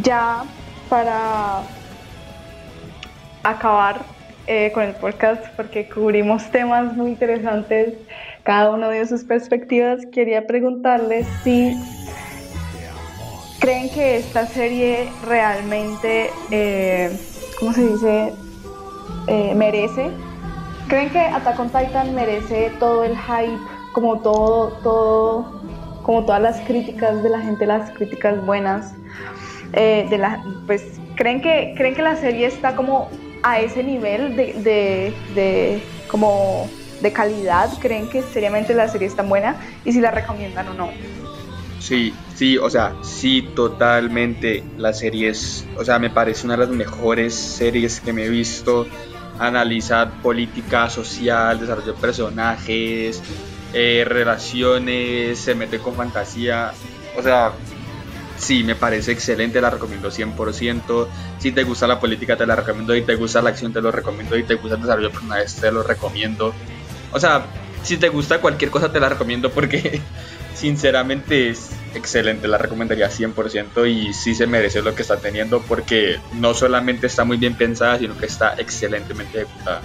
[0.02, 0.44] ya
[0.88, 1.62] para
[3.42, 4.00] acabar
[4.46, 7.94] eh, con el podcast, porque cubrimos temas muy interesantes,
[8.42, 11.74] cada uno dio sus perspectivas, quería preguntarles si
[13.60, 17.18] creen que esta serie realmente, eh,
[17.58, 18.32] ¿cómo se dice?
[19.26, 20.10] Eh, merece.
[20.88, 23.58] ¿Creen que Attack on Titan merece todo el hype,
[23.92, 25.63] como todo, todo,
[26.04, 28.94] como todas las críticas de la gente, las críticas buenas?
[29.74, 30.82] eh, de la, pues,
[31.16, 33.10] ¿creen que, ¿creen que la serie está como
[33.42, 36.68] a ese nivel de, de, de, como
[37.02, 37.70] de calidad?
[37.80, 39.56] ¿Creen que seriamente la serie es tan buena?
[39.84, 40.90] Y si la recomiendan o no.
[41.80, 44.62] Sí, sí, o sea, sí, totalmente.
[44.78, 48.28] La serie es, o sea, me parece una de las mejores series que me he
[48.28, 48.86] visto.
[49.38, 53.20] Analiza política social, desarrollo de personajes,
[53.74, 56.72] eh, relaciones, se mete con fantasía.
[57.16, 57.52] O sea,
[58.38, 61.08] sí, me parece excelente, la recomiendo 100%.
[61.38, 62.94] Si te gusta la política, te la recomiendo.
[62.94, 64.36] Si te gusta la acción, te lo recomiendo.
[64.36, 66.54] Si te gusta el desarrollo de te lo recomiendo.
[67.12, 67.46] O sea,
[67.82, 70.00] si te gusta cualquier cosa, te la recomiendo porque
[70.54, 76.18] sinceramente es excelente, la recomendaría 100% y sí se merece lo que está teniendo porque
[76.32, 79.82] no solamente está muy bien pensada, sino que está excelentemente ejecutada.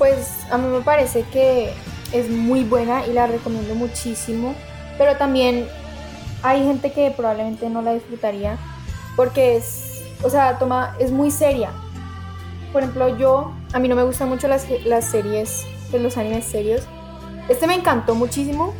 [0.00, 1.74] Pues a mí me parece que
[2.14, 4.54] es muy buena y la recomiendo muchísimo,
[4.96, 5.68] pero también
[6.42, 8.56] hay gente que probablemente no la disfrutaría
[9.14, 11.68] porque es, o sea, toma, es muy seria.
[12.72, 16.46] Por ejemplo, yo, a mí no me gustan mucho las, las series, pues, los animes
[16.46, 16.80] serios.
[17.50, 18.72] Este me encantó muchísimo,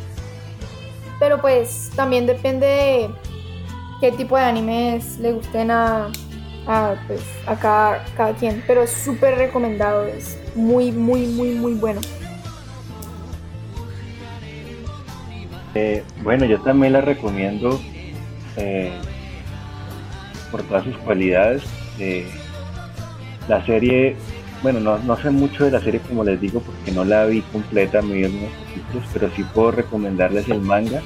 [1.19, 3.09] pero pues también depende de
[3.99, 6.07] qué tipo de animes le gusten a,
[6.65, 8.63] a, pues, a cada, cada quien.
[8.65, 10.07] Pero es súper recomendado,
[10.55, 12.01] muy, muy, muy, muy bueno.
[15.73, 17.79] Eh, bueno, yo también la recomiendo
[18.57, 18.91] eh,
[20.51, 21.63] por todas sus cualidades.
[21.99, 22.27] Eh,
[23.47, 24.15] la serie,
[24.61, 27.41] bueno, no, no sé mucho de la serie como les digo porque no la vi
[27.41, 28.51] completa, me vi algunos
[29.13, 31.01] pero sí puedo recomendarles el manga.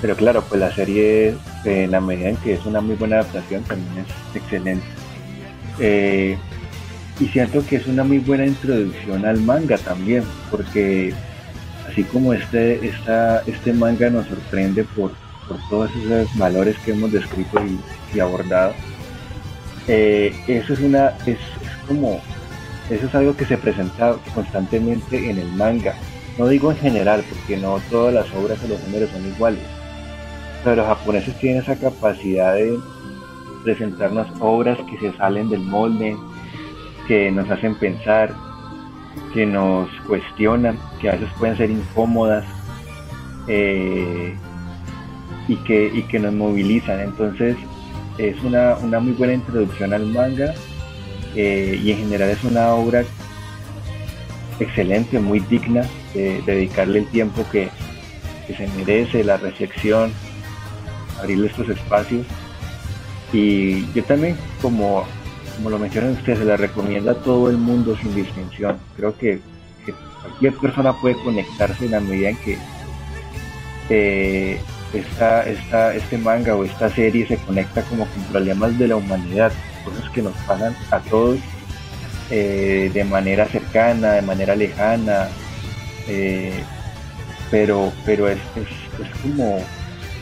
[0.00, 1.34] Pero claro, pues la serie,
[1.64, 4.86] en la medida en que es una muy buena adaptación, también es excelente.
[7.20, 11.12] Y siento que es una muy buena introducción al manga también, porque
[11.88, 15.12] así como este, esta, este manga nos sorprende por,
[15.48, 17.60] por todos esos valores que hemos descrito
[18.14, 18.72] y, abordado,
[19.88, 22.20] eh, eso es una, es, es como,
[22.88, 25.94] eso es algo que se presenta constantemente en el manga.
[26.38, 29.64] No digo en general, porque no todas las obras de los géneros son iguales,
[30.62, 32.78] pero los japoneses tienen esa capacidad de
[33.64, 36.16] presentarnos obras que se salen del molde,
[37.08, 38.34] que nos hacen pensar,
[39.32, 42.44] que nos cuestionan, que a veces pueden ser incómodas
[43.48, 44.34] eh,
[45.48, 47.00] y, que, y que nos movilizan.
[47.00, 47.56] Entonces
[48.18, 50.54] es una, una muy buena introducción al manga
[51.34, 53.02] eh, y en general es una obra
[54.60, 55.84] excelente, muy digna
[56.14, 57.70] de dedicarle el tiempo que,
[58.46, 60.12] que se merece, la reflexión,
[61.18, 62.26] abrirle estos espacios.
[63.32, 65.04] Y yo también, como,
[65.58, 68.78] como lo mencionan ustedes, se la recomiendo a todo el mundo sin distinción.
[68.96, 69.40] Creo que,
[70.22, 72.58] cualquier persona puede conectarse en la medida en que
[73.90, 74.60] eh,
[74.92, 79.52] esta, esta, este manga o esta serie se conecta como con problemas de la humanidad,
[79.84, 81.38] cosas que nos pasan a todos
[82.30, 85.28] eh, de manera cercana, de manera lejana,
[86.06, 86.62] eh,
[87.50, 89.60] pero, pero es, es, como,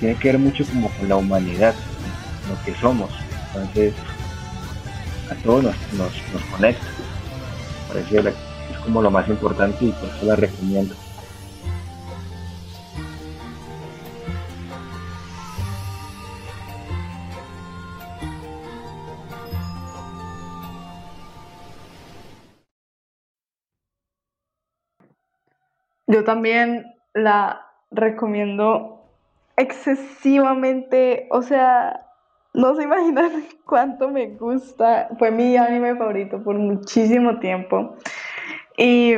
[0.00, 1.74] tiene que ver mucho como con la humanidad,
[2.48, 3.10] lo que somos.
[3.48, 3.92] Entonces,
[5.30, 6.86] a todos nos, nos, conecta.
[7.88, 10.94] Parece es como lo más importante y por eso la recomiendo.
[26.08, 29.02] Yo también la recomiendo
[29.56, 32.05] excesivamente, o sea,
[32.56, 35.08] no se imaginan cuánto me gusta.
[35.18, 37.94] Fue mi anime favorito por muchísimo tiempo.
[38.76, 39.14] Y,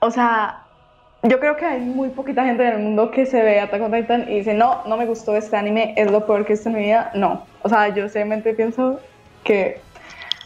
[0.00, 0.62] o sea,
[1.22, 3.92] yo creo que hay muy poquita gente en el mundo que se ve Attack on
[3.92, 6.72] Titan y dice, no, no me gustó este anime, es lo peor que he en
[6.74, 7.10] mi vida.
[7.14, 9.00] No, o sea, yo seriamente pienso
[9.42, 9.80] que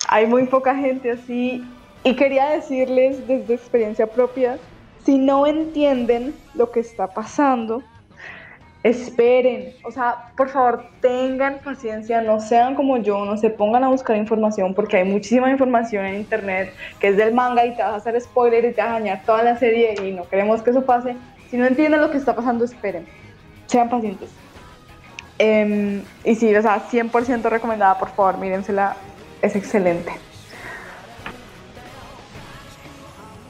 [0.09, 1.64] hay muy poca gente así
[2.04, 4.59] y quería decirles desde experiencia propia,
[5.04, 7.82] si no entienden lo que está pasando,
[8.89, 13.89] esperen, o sea, por favor tengan paciencia, no sean como yo, no se pongan a
[13.89, 17.93] buscar información porque hay muchísima información en internet que es del manga y te vas
[17.93, 20.70] a hacer spoiler y te vas a dañar toda la serie y no queremos que
[20.70, 21.16] eso pase.
[21.51, 23.07] Si no entienden lo que está pasando, esperen,
[23.66, 24.30] sean pacientes.
[25.39, 28.97] Em, y sí, o sea, 100% recomendada, por favor, mírensela,
[29.41, 30.12] es excelente.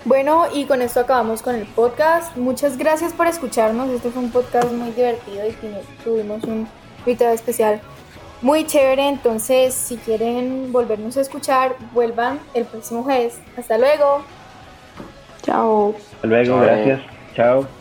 [0.08, 2.34] Bueno, y con esto acabamos con el podcast.
[2.34, 3.90] Muchas gracias por escucharnos.
[3.90, 6.66] Este fue un podcast muy divertido y tuvimos un
[7.00, 7.82] invitado especial
[8.40, 9.06] muy chévere.
[9.06, 13.38] Entonces, si quieren volvernos a escuchar, vuelvan el próximo jueves.
[13.58, 14.22] Hasta luego.
[15.42, 15.94] Chao.
[16.14, 16.62] Hasta luego, Chao.
[16.62, 17.00] gracias.
[17.36, 17.77] Chao.